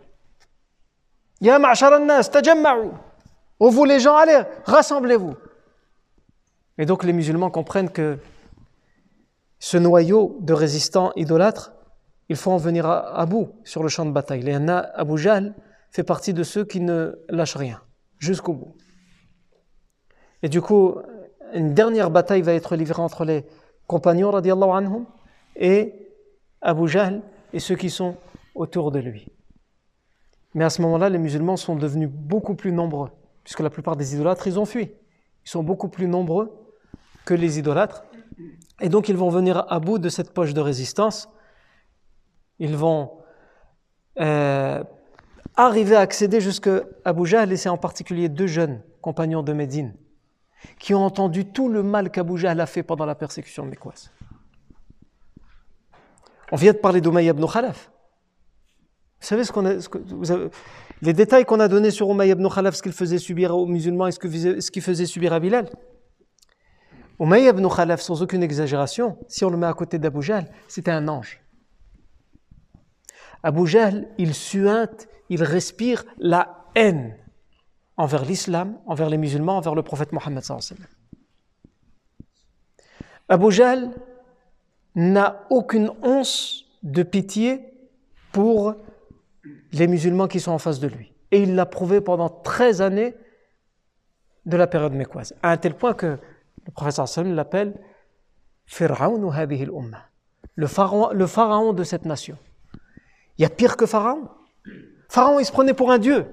Ya. 1.40 1.59
Oh 3.61 3.71
vous 3.71 3.85
les 3.85 4.01
gens, 4.01 4.16
allez, 4.16 4.42
rassemblez-vous. 4.64 5.35
Et 6.79 6.87
donc 6.87 7.05
les 7.05 7.12
musulmans 7.12 7.51
comprennent 7.51 7.90
que 7.90 8.18
ce 9.59 9.77
noyau 9.77 10.38
de 10.40 10.53
résistants 10.53 11.12
idolâtres, 11.16 11.73
il 12.29 12.37
faut 12.37 12.53
en 12.53 12.57
venir 12.57 12.87
à, 12.87 13.27
bout 13.27 13.51
sur 13.64 13.83
le 13.83 13.88
champ 13.88 14.05
de 14.05 14.12
bataille. 14.12 14.42
Les 14.42 14.55
Abu 14.55 15.18
Jahl 15.18 15.55
fait 15.90 16.05
partie 16.05 16.35
de 16.35 16.42
ceux 16.42 16.64
qui 16.64 16.81
ne 16.81 17.18
lâchent 17.29 17.57
rien 17.57 17.81
jusqu'au 18.18 18.53
bout. 18.53 18.77
Et 20.42 20.49
du 20.49 20.61
coup, 20.61 20.97
une 21.55 21.75
dernière 21.75 22.11
bataille 22.11 22.42
va 22.42 22.53
être 22.53 22.77
livrée 22.77 23.03
entre 23.03 23.25
les 23.25 23.44
compagnons 23.87 24.33
anhum 24.33 25.07
et 25.57 25.94
Abu 26.61 26.88
et 27.53 27.61
ceux 27.61 27.77
qui 27.77 27.90
sont 27.90 28.16
autour 28.59 28.90
de 28.90 28.99
lui. 28.99 29.29
Mais 30.55 30.64
à 30.64 30.71
ce 30.71 30.83
moment-là, 30.83 31.09
les 31.09 31.18
musulmans 31.18 31.57
sont 31.57 31.77
devenus 31.77 32.09
beaucoup 32.11 32.55
plus 32.55 32.73
nombreux, 32.73 33.11
puisque 33.44 33.61
la 33.61 33.71
plupart 33.71 33.97
des 33.97 34.14
idolâtres, 34.14 34.47
ils 34.47 34.59
ont 34.59 34.64
fui. 34.64 34.90
Ils 35.44 35.51
sont 35.51 35.62
beaucoup 35.62 35.88
plus 35.88 36.09
nombreux 36.09 36.53
que 37.25 37.35
les 37.35 37.59
idolâtres. 37.59 38.05
Et 38.81 38.88
donc, 38.88 39.09
ils 39.09 39.16
vont 39.16 39.31
venir 39.31 39.64
à 39.68 39.81
bout 39.81 39.99
de 39.99 40.09
cette 40.09 40.33
poche 40.33 40.55
de 40.55 40.61
résistance. 40.61 41.29
Ils 42.59 42.77
vont 42.77 43.12
euh, 44.21 44.83
arriver 45.57 45.97
à 45.97 46.01
accéder 46.01 46.40
jusqu'à 46.40 46.83
Abu 47.05 47.27
Jahl, 47.27 47.53
et 47.53 47.68
en 47.68 47.77
particulier 47.77 48.29
deux 48.29 48.47
jeunes 48.47 48.83
compagnons 49.01 49.42
de 49.42 49.53
Médine 49.53 49.94
qui 50.79 50.92
ont 50.92 51.05
entendu 51.05 51.44
tout 51.44 51.68
le 51.68 51.83
mal 51.83 52.11
qu'Abu 52.11 52.37
Jahl 52.37 52.61
a 52.61 52.66
fait 52.66 52.83
pendant 52.83 53.07
la 53.07 53.14
persécution 53.14 53.64
de 53.64 53.71
mécoise. 53.71 54.11
On 56.51 56.57
vient 56.57 56.73
de 56.73 56.79
parler 56.79 57.01
d'Umayya 57.01 57.31
ibn 57.33 57.47
Khalaf. 57.47 57.90
Vous 59.20 59.26
savez 59.26 59.44
ce 59.44 59.52
qu'on 59.52 59.64
les 61.00 61.12
détails 61.12 61.44
qu'on 61.44 61.61
a 61.61 61.68
donnés 61.68 61.90
sur 61.90 62.11
Umayy 62.11 62.31
ibn 62.33 62.48
Khalaf, 62.48 62.74
ce 62.74 62.83
qu'il 62.83 62.92
faisait 62.92 63.18
subir 63.18 63.57
aux 63.57 63.66
musulmans 63.66 64.09
et 64.09 64.12
ce 64.12 64.70
qu'il 64.70 64.83
faisait 64.83 65.07
subir 65.07 65.33
à 65.33 65.40
Bilal. 65.40 65.70
Umayy 67.20 67.48
ibn 67.48 67.66
Khalaf, 67.68 68.00
sans 68.00 68.22
aucune 68.22 68.42
exagération, 68.42 69.16
si 69.28 69.44
on 69.44 69.50
le 69.50 69.57
met 69.57 69.66
à 69.66 69.74
côté 69.74 69.98
d'Abu 69.98 70.22
Jahl, 70.22 70.48
c'était 70.66 70.90
un 70.90 71.07
ange. 71.09 71.40
Abu 73.42 73.66
Jahl, 73.66 74.09
il 74.18 74.35
suinte, 74.35 75.09
il 75.28 75.42
respire 75.42 76.04
la 76.18 76.64
haine 76.74 77.16
envers 77.96 78.24
l'islam, 78.24 78.78
envers 78.87 79.11
les 79.11 79.18
musulmans, 79.18 79.57
envers 79.57 79.74
le 79.74 79.83
prophète 79.83 80.12
Mohammed. 80.12 80.44
Abu 83.28 83.50
Jahl 83.52 83.90
n'a 84.94 85.46
aucune 85.50 85.90
once 86.02 86.64
de 86.83 87.02
pitié 87.02 87.61
pour 88.33 88.74
les 89.73 89.87
musulmans 89.87 90.29
qui 90.29 90.41
sont 90.41 90.53
en 90.53 90.59
face 90.59 90.81
de 90.81 90.89
lui. 90.89 91.13
Et 91.31 91.43
il 91.43 91.55
l'a 91.55 91.67
prouvé 91.67 92.01
pendant 92.01 92.29
13 92.29 92.81
années 92.83 93.15
de 94.47 94.57
la 94.57 94.67
période 94.67 94.95
mécoise, 94.95 95.35
à 95.43 95.51
un 95.51 95.57
tel 95.57 95.75
point 95.75 95.95
que 95.95 96.07
le 96.07 96.73
wa 96.81 96.91
sallam 96.91 97.35
l'appelle 97.35 97.75
le 100.57 100.67
pharaon, 100.67 101.11
le 101.13 101.27
pharaon 101.27 101.73
de 101.73 101.85
cette 101.85 102.05
nation. 102.05 102.37
Il 103.39 103.43
y 103.43 103.45
a 103.45 103.51
pire 103.51 103.77
que 103.77 103.87
Pharaon. 103.87 104.29
Pharaon, 105.09 105.39
il 105.39 105.47
se 105.47 105.53
prenait 105.53 105.75
pour 105.75 105.91
un 105.91 105.99
dieu. 105.99 106.27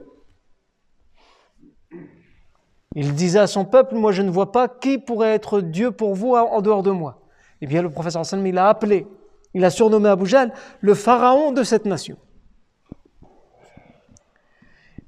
Il 2.96 3.14
disait 3.14 3.40
à 3.40 3.48
son 3.48 3.66
peuple, 3.66 3.96
moi 3.96 4.12
je 4.12 4.22
ne 4.22 4.30
vois 4.30 4.52
pas 4.52 4.68
qui 4.68 4.98
pourrait 4.98 5.34
être 5.34 5.62
Dieu 5.62 5.92
pour 5.92 6.16
vous 6.16 6.34
en 6.36 6.62
dehors 6.62 6.82
de 6.82 6.92
moi. 6.92 7.22
Eh 7.62 7.68
bien 7.68 7.82
le 7.82 7.90
professeur 7.90 8.22
Hassan, 8.22 8.46
il 8.46 8.58
appelé, 8.58 9.06
il 9.54 9.64
a 9.64 9.70
surnommé 9.70 10.10
Abu 10.10 10.26
le 10.82 10.94
pharaon 10.94 11.52
de 11.52 11.64
cette 11.64 11.86
nation. 11.86 12.18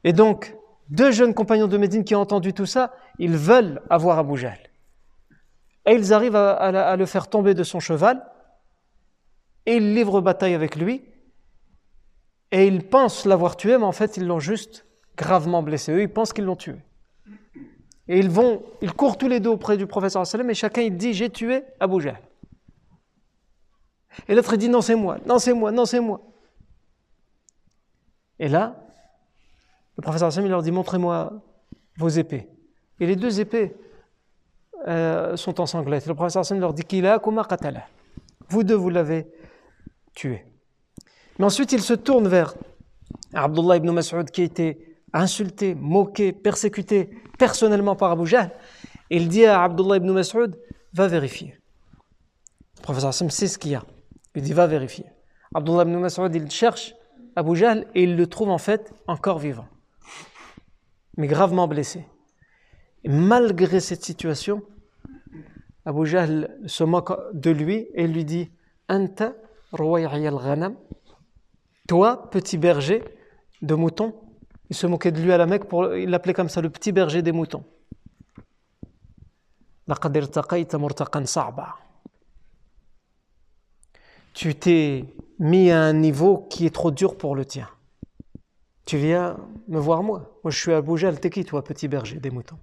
Et 0.08 0.13
donc, 0.13 0.56
deux 0.89 1.12
jeunes 1.12 1.34
compagnons 1.34 1.67
de 1.67 1.76
Médine 1.76 2.06
qui 2.06 2.15
ont 2.15 2.22
entendu 2.22 2.54
tout 2.54 2.65
ça, 2.65 2.93
ils 3.20 3.36
veulent 3.36 3.82
avoir 3.89 4.17
Abu 4.17 4.38
Jahl. 4.38 4.58
Et 5.86 5.96
ils 5.96 6.13
arrivent 6.13 6.38
à, 6.38 6.96
le 6.96 7.06
faire 7.06 7.30
tomber 7.30 7.54
de 7.54 7.63
son 7.63 7.82
cheval, 7.82 8.26
et 9.65 9.76
ils 9.76 9.93
livrent 9.93 10.22
bataille 10.22 10.54
avec 10.54 10.78
lui, 10.78 11.04
et 12.54 12.67
ils 12.67 12.88
pensent 12.88 13.26
l'avoir 13.26 13.58
tué, 13.58 13.78
mais 13.78 13.84
en 13.84 13.91
fait, 13.91 14.15
ils 14.15 14.26
l'ont 14.26 14.39
juste 14.39 14.86
gravement 15.17 15.62
blessé. 15.62 15.91
Eux, 15.91 16.04
ils 16.04 16.13
pensent 16.13 16.32
qu'ils 16.32 16.46
l'ont 16.46 16.56
tué. 16.56 16.78
Et 18.08 18.17
ils 18.17 18.30
vont, 18.30 18.63
ils 18.82 18.93
courent 18.93 19.17
tous 19.17 19.28
les 19.28 19.41
deux 19.41 19.50
auprès 19.50 19.76
du 19.76 19.88
professeur 19.88 20.24
et 20.24 20.54
chacun 20.54 20.84
il 20.84 20.96
dit 20.96 21.12
J'ai 21.13 21.30
tué 21.30 21.65
Abu 21.82 22.00
Jahl. 22.00 22.22
Et 24.30 24.36
l'autre 24.36 24.56
dit 24.56 24.70
Non, 24.70 24.80
c'est 24.80 24.96
moi, 24.96 25.17
non, 25.26 25.38
c'est 25.38 25.52
moi, 25.52 25.74
non, 25.74 25.86
c'est 25.86 26.00
moi. 26.00 26.22
Et 28.39 28.48
là, 28.48 28.87
le 29.97 30.01
professeur 30.01 30.31
il 30.38 30.49
leur 30.49 30.62
dit 30.62 30.71
Montrez-moi 30.71 31.33
vos 31.97 32.10
épées. 32.10 32.47
Et 32.99 33.05
les 33.05 33.15
deux 33.15 33.39
épées 33.39 33.75
euh, 34.88 35.36
sont 35.36 35.60
ensanglantes. 35.60 36.05
Le 36.05 36.15
professeur 36.15 36.45
sallam 36.45 36.62
leur 36.62 36.73
dit 36.73 36.83
qatala. 36.83 37.83
Vous 38.49 38.63
deux, 38.63 38.75
vous 38.75 38.89
l'avez 38.89 39.27
tué. 40.13 40.45
Mais 41.38 41.45
ensuite, 41.45 41.71
il 41.71 41.81
se 41.81 41.93
tourne 41.93 42.27
vers 42.27 42.55
Abdullah 43.33 43.77
ibn 43.77 43.91
Mas'ud 43.91 44.29
qui 44.31 44.41
a 44.41 44.45
été 44.45 44.97
insulté, 45.13 45.75
moqué, 45.75 46.31
persécuté 46.31 47.10
personnellement 47.38 47.95
par 47.95 48.12
Abu 48.12 48.25
Jahl. 48.25 48.51
Il 49.10 49.27
dit 49.27 49.45
à 49.45 49.63
Abdullah 49.63 49.97
ibn 49.97 50.12
Mas'ud, 50.12 50.55
va 50.93 51.07
vérifier. 51.07 51.60
Le 52.77 52.81
professeur 52.81 53.10
Hassan 53.10 53.29
sait 53.29 53.47
ce 53.47 53.57
qu'il 53.57 53.71
y 53.71 53.75
a. 53.75 53.83
Il 54.36 54.41
dit, 54.41 54.53
va 54.53 54.67
vérifier. 54.67 55.05
Abdullah 55.53 55.83
ibn 55.83 55.97
Mas'ud, 55.97 56.33
il 56.33 56.49
cherche 56.49 56.93
Abu 57.36 57.55
Jahl 57.55 57.86
et 57.93 58.03
il 58.03 58.15
le 58.15 58.27
trouve 58.27 58.49
en 58.49 58.57
fait 58.57 58.93
encore 59.07 59.39
vivant, 59.39 59.67
mais 61.17 61.27
gravement 61.27 61.67
blessé. 61.67 62.06
Et 63.03 63.10
malgré 63.10 63.80
cette 63.80 64.03
situation, 64.03 64.63
Abu 65.86 66.06
Jahl 66.06 66.58
se 66.65 66.84
moque 66.84 67.13
de 67.34 67.51
lui 67.51 67.88
et 67.93 68.08
lui 68.08 68.25
dit 68.25 68.51
Anta 68.89 69.34
ghanam, 69.73 70.75
toi, 71.88 72.30
petit 72.30 72.58
berger 72.58 73.03
de 73.62 73.75
moutons. 73.75 74.13
Il 74.69 74.75
se 74.75 74.86
moquait 74.88 75.12
de 75.12 75.21
lui 75.21 75.32
à 75.32 75.38
la 75.38 75.45
Mecque, 75.45 75.65
pour, 75.65 75.95
il 75.95 76.10
l'appelait 76.10 76.34
comme 76.34 76.49
ça 76.49 76.62
le 76.62 76.69
petit 76.69 76.91
berger 76.91 77.21
des 77.21 77.32
moutons. 77.32 77.63
Tu 84.34 84.53
t'es 84.56 85.06
mis 85.39 85.71
à 85.71 85.82
un 85.82 85.93
niveau 85.93 86.45
qui 86.49 86.65
est 86.65 86.75
trop 86.75 86.91
dur 86.91 87.17
pour 87.17 87.36
le 87.36 87.45
tien. 87.45 87.69
Tu 88.88 88.95
viens 88.95 89.36
me 89.67 89.80
voir 89.80 90.02
moi. 90.02 90.39
Moi, 90.45 90.52
je 90.52 90.58
suis 90.58 90.71
à 90.71 90.82
Boujal, 90.82 91.19
t'es 91.19 91.30
qui 91.30 91.43
toi, 91.43 91.62
petit 91.62 91.89
berger 91.89 92.21
des 92.21 92.30
moutons 92.30 92.58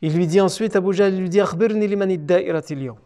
Il 0.00 0.16
lui 0.16 0.26
dit 0.26 0.40
ensuite, 0.40 0.74
Abu 0.76 0.94
Jal 0.94 1.14
lui 1.14 1.28
dit, 1.28 1.40
Akhbirni 1.42 1.86
limanid 1.86 2.24
da'iratil 2.24 2.84
yawm. 2.84 2.98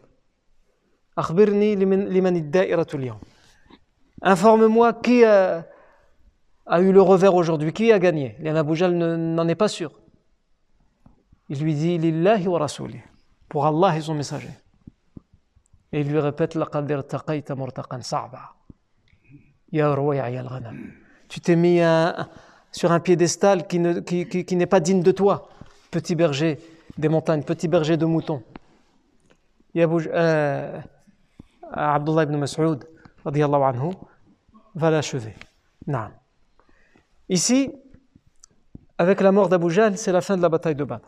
Akhbirni 1.16 1.74
limanid 1.74 2.50
da'iratul. 2.50 3.12
Informe-moi 4.22 4.92
qui 4.92 5.24
a, 5.24 5.66
eu 6.78 6.92
le 6.92 7.02
revers 7.02 7.34
aujourd'hui, 7.34 7.72
qui 7.72 7.90
a 7.90 7.98
gagné? 7.98 8.36
Lian 8.38 8.54
Aboujal 8.54 8.94
n'en 8.94 9.48
est 9.48 9.56
pas 9.56 9.66
sûr. 9.66 9.90
Il 11.48 11.60
lui 11.60 11.74
dit, 11.74 11.98
Lillahi 11.98 12.46
wa 12.46 12.60
rasouli. 12.60 13.00
Pour 13.48 13.66
Allah 13.66 13.96
et 13.96 14.02
son 14.02 14.14
messager. 14.14 14.54
Et 15.90 16.02
il 16.02 16.08
lui 16.08 16.20
répète, 16.20 16.54
Laqadir 16.54 17.04
taqayta 17.04 17.56
murtaqan 17.56 18.02
sa'ba. 18.02 18.59
Ya 19.72 19.94
ya 20.14 20.24
al-Ghanam. 20.24 20.92
Tu 21.28 21.40
t'es 21.40 21.56
mis 21.56 21.80
euh, 21.80 22.12
sur 22.72 22.92
un 22.92 23.00
piédestal 23.00 23.66
qui, 23.66 23.78
n'est 23.78 24.66
pas 24.66 24.80
digne 24.80 25.02
de 25.02 25.12
toi, 25.12 25.48
petit 25.90 26.14
berger 26.14 26.58
des 26.98 27.08
montagnes, 27.08 27.44
petit 27.44 27.68
berger 27.68 27.96
de 27.96 28.04
moutons. 28.04 28.42
Euh, 29.76 30.80
Abdullah 31.72 32.24
ibn 32.24 32.36
Mas'ud, 32.36 32.84
anhu, 33.24 33.94
va 34.74 34.90
l'achever. 34.90 35.34
Ici, 37.28 37.70
avec 38.98 39.20
la 39.20 39.30
mort 39.30 39.48
d'Abu 39.48 39.70
Jahl, 39.70 39.96
c'est 39.96 40.12
la 40.12 40.20
fin 40.20 40.36
de 40.36 40.42
la 40.42 40.48
bataille 40.48 40.74
de 40.74 40.84
Badr. 40.84 41.06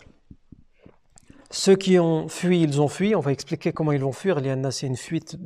Ceux 1.51 1.77
qui 1.77 1.99
ont 1.99 2.29
fui, 2.29 2.63
ils 2.63 2.81
ont 2.81 2.89
fui. 2.89 3.15
On 3.15 3.21
va 3.21 3.33
expliquer 3.33 3.73
comment 3.73 3.93
ils 3.93 4.01
vont 4.01 4.13
fuir. 4.13 4.39
Il 4.39 4.73
c'est 4.73 4.87
une 4.87 4.97
fuite 4.97 5.37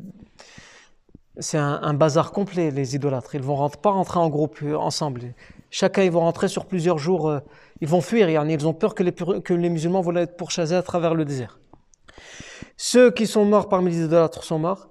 c'est 1.38 1.59
un, 1.59 1.92
bazar 1.92 2.33
complet, 2.33 2.70
les 2.70 2.94
idolâtres. 2.94 3.35
Ils 3.35 3.42
vont 3.42 3.57
rentrer- 3.57 3.81
pas 3.81 3.90
rentrer 3.90 4.18
en 4.18 4.29
groupe, 4.31 4.59
euh, 4.62 4.75
ensemble. 4.77 5.35
Chacun, 5.70 6.03
ils 6.03 6.11
vont 6.11 6.20
rentrer 6.20 6.49
sur 6.49 6.64
plusieurs 6.66 6.99
jours. 6.99 7.29
euh, 7.29 7.40
Ils 7.83 7.88
vont 7.88 8.01
fuir. 8.01 8.31
Ils 8.31 8.66
ont 8.66 8.72
peur 8.72 8.94
que 8.94 9.03
les, 9.03 9.68
musulmans 9.68 10.01
vont 10.01 10.16
être 10.16 10.37
pourchassés 10.38 10.72
à 10.75 10.83
travers 10.83 11.14
le 11.14 11.27
désert. 11.27 11.59
Ceux 12.79 13.11
qui 13.11 13.27
sont 13.27 13.44
morts 13.44 13.68
parmi 13.68 13.90
les 13.90 14.05
idolâtres 14.05 14.44
sont 14.44 14.59
morts. 14.59 14.88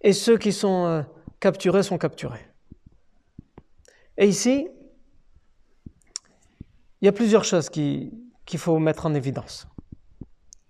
Et 0.00 0.12
ceux 0.12 0.36
qui 0.36 0.52
sont 0.52 0.86
euh, 0.86 1.02
capturés 1.38 1.84
sont 1.84 1.96
capturés. 1.98 2.44
Et 4.16 4.26
ici, 4.26 4.66
il 7.00 7.04
y 7.04 7.08
a 7.08 7.12
plusieurs 7.12 7.44
choses 7.44 7.68
qui- 7.70 8.12
qu'il 8.46 8.58
faut 8.58 8.80
mettre 8.80 9.06
en 9.06 9.14
évidence. 9.14 9.68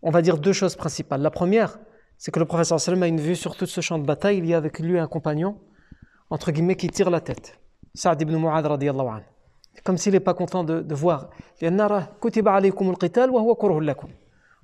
On 0.02 0.10
va 0.10 0.20
dire 0.20 0.36
deux 0.36 0.52
choses 0.52 0.76
principales. 0.76 1.22
La 1.22 1.30
première, 1.30 1.78
c'est 2.18 2.32
que 2.32 2.40
le 2.40 2.44
professeur 2.44 2.80
sallam 2.80 3.02
a 3.04 3.06
une 3.06 3.20
vue 3.20 3.36
sur 3.36 3.56
tout 3.56 3.66
ce 3.66 3.80
champ 3.80 3.98
de 3.98 4.04
bataille. 4.04 4.38
Il 4.38 4.46
y 4.46 4.52
a 4.52 4.56
avec 4.56 4.80
lui 4.80 4.98
un 4.98 5.06
compagnon, 5.06 5.56
entre 6.30 6.50
guillemets, 6.50 6.74
qui 6.74 6.88
tire 6.88 7.10
la 7.10 7.20
tête. 7.20 7.58
Saad 7.94 8.20
ibn 8.20 8.36
Mu'ad 8.36 8.66
radiallahu 8.66 9.06
anhu. 9.08 9.22
Comme 9.84 9.96
s'il 9.96 10.12
n'est 10.12 10.20
pas 10.20 10.34
content 10.34 10.64
de, 10.64 10.94
voir. 10.94 11.30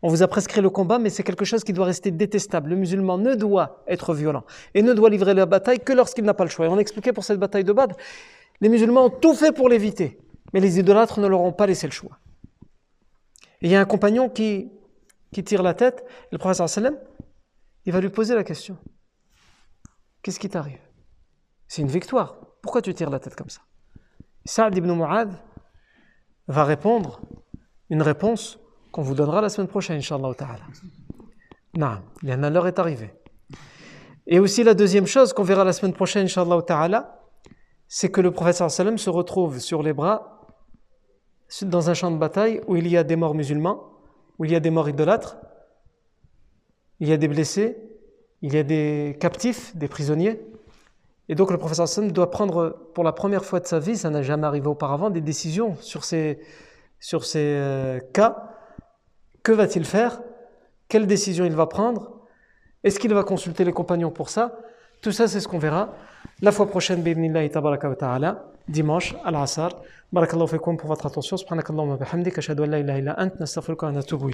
On 0.02 0.08
vous 0.08 0.22
a 0.22 0.28
prescrit 0.28 0.60
le 0.60 0.70
combat, 0.70 0.98
mais 0.98 1.08
c'est 1.08 1.22
quelque 1.22 1.44
chose 1.44 1.62
qui 1.62 1.72
doit 1.72 1.86
rester 1.86 2.10
détestable. 2.10 2.70
Le 2.70 2.76
musulman 2.76 3.18
ne 3.18 3.34
doit 3.36 3.84
être 3.86 4.12
violent 4.12 4.42
et 4.74 4.82
ne 4.82 4.92
doit 4.92 5.08
livrer 5.08 5.32
la 5.32 5.46
bataille 5.46 5.78
que 5.78 5.92
lorsqu'il 5.92 6.24
n'a 6.24 6.34
pas 6.34 6.44
le 6.44 6.50
choix. 6.50 6.66
Et 6.66 6.68
on 6.68 6.78
expliquait 6.78 7.12
pour 7.12 7.22
cette 7.22 7.38
bataille 7.38 7.62
de 7.62 7.72
Bad, 7.72 7.94
les 8.60 8.68
musulmans 8.68 9.06
ont 9.06 9.10
tout 9.10 9.34
fait 9.34 9.52
pour 9.52 9.68
l'éviter, 9.68 10.18
mais 10.52 10.58
les 10.58 10.80
idolâtres 10.80 11.20
ne 11.20 11.28
leur 11.28 11.40
ont 11.40 11.52
pas 11.52 11.66
laissé 11.66 11.86
le 11.86 11.92
choix. 11.92 12.18
Et 13.62 13.68
il 13.68 13.70
y 13.70 13.76
a 13.76 13.80
un 13.80 13.84
compagnon 13.84 14.28
qui, 14.28 14.72
qui 15.32 15.44
tire 15.44 15.62
la 15.62 15.74
tête, 15.74 16.04
le 16.32 16.38
prophète 16.38 16.66
sallam, 16.68 16.96
il 17.86 17.92
va 17.92 18.00
lui 18.00 18.10
poser 18.10 18.34
la 18.34 18.44
question. 18.44 18.76
Qu'est-ce 20.22 20.40
qui 20.40 20.48
t'arrive? 20.48 20.80
C'est 21.68 21.82
une 21.82 21.88
victoire. 21.88 22.36
Pourquoi 22.62 22.82
tu 22.82 22.94
tires 22.94 23.10
la 23.10 23.18
tête 23.18 23.34
comme 23.34 23.50
ça? 23.50 23.60
Saad 24.44 24.76
ibn 24.76 24.92
Mu'ad 24.92 25.32
va 26.48 26.64
répondre 26.64 27.20
une 27.90 28.02
réponse 28.02 28.58
qu'on 28.92 29.02
vous 29.02 29.14
donnera 29.14 29.40
la 29.40 29.48
semaine 29.48 29.68
prochaine, 29.68 29.98
Inch'Allah 29.98 30.34
ta'ala. 30.34 30.64
Non, 31.76 32.00
l'heure 32.22 32.66
est 32.66 32.78
arrivée. 32.78 33.12
Et 34.26 34.38
aussi 34.38 34.64
la 34.64 34.74
deuxième 34.74 35.06
chose 35.06 35.32
qu'on 35.32 35.42
verra 35.42 35.64
la 35.64 35.72
semaine 35.72 35.92
prochaine, 35.92 36.24
Inch'Allah 36.24 36.62
ta'ala, 36.62 37.20
c'est 37.88 38.10
que 38.10 38.20
le 38.20 38.30
prophète 38.30 38.56
sallam 38.56 38.98
se 38.98 39.10
retrouve 39.10 39.58
sur 39.58 39.82
les 39.82 39.92
bras 39.92 40.40
dans 41.62 41.90
un 41.90 41.94
champ 41.94 42.10
de 42.10 42.16
bataille 42.16 42.60
où 42.66 42.76
il 42.76 42.88
y 42.88 42.96
a 42.96 43.04
des 43.04 43.16
morts 43.16 43.34
musulmans, 43.34 43.92
où 44.38 44.44
il 44.44 44.52
y 44.52 44.56
a 44.56 44.60
des 44.60 44.70
morts 44.70 44.88
idolâtres, 44.88 45.36
il 47.00 47.08
y 47.08 47.12
a 47.12 47.16
des 47.16 47.28
blessés, 47.28 47.76
il 48.42 48.54
y 48.54 48.58
a 48.58 48.62
des 48.62 49.16
captifs, 49.20 49.74
des 49.76 49.88
prisonniers, 49.88 50.40
Et 51.28 51.34
donc 51.34 51.50
le 51.50 51.58
professeur 51.58 51.84
Hassan 51.84 52.10
doit 52.10 52.30
prendre 52.30 52.76
pour 52.92 53.02
la 53.02 53.12
première 53.12 53.44
fois 53.44 53.60
de 53.60 53.66
sa 53.66 53.78
vie, 53.78 53.96
ça 53.96 54.10
n'a 54.10 54.22
jamais 54.22 54.46
arrivé 54.46 54.66
auparavant, 54.66 55.08
des 55.10 55.22
décisions 55.22 55.76
sur 55.80 56.04
ces, 56.04 56.38
sur 57.00 57.24
ces 57.24 57.38
euh, 57.40 57.98
cas. 58.12 58.50
Que 59.42 59.52
va-t-il 59.52 59.84
faire? 59.84 60.20
Quelle 60.88 61.06
décision 61.06 61.44
il 61.44 61.54
va 61.54 61.66
prendre? 61.66 62.20
Est-ce 62.82 62.98
qu'il 62.98 63.14
va 63.14 63.24
consulter 63.24 63.64
les 63.64 63.72
compagnons 63.72 64.10
pour 64.10 64.28
ça? 64.28 64.58
Tout 65.00 65.12
ça, 65.12 65.26
c'est 65.26 65.40
ce 65.40 65.48
qu'on 65.48 65.58
verra 65.58 65.94
la 66.42 66.52
fois 66.52 66.66
prochaine, 66.66 67.02
ta'ala, 67.02 68.52
dimanche, 68.68 69.14
à. 69.24 69.32
Barakallahu 70.12 70.58
pour 70.58 70.86
votre 70.86 71.06
attention. 71.06 71.36
Wa 71.50 71.96
bihamdik. 71.96 72.38
Ashhadu 72.38 72.62
an 72.62 72.66
la 72.66 72.78
ilaha 72.80 72.98
illa 72.98 73.16
ant. 73.18 73.32
Wa. 73.40 74.32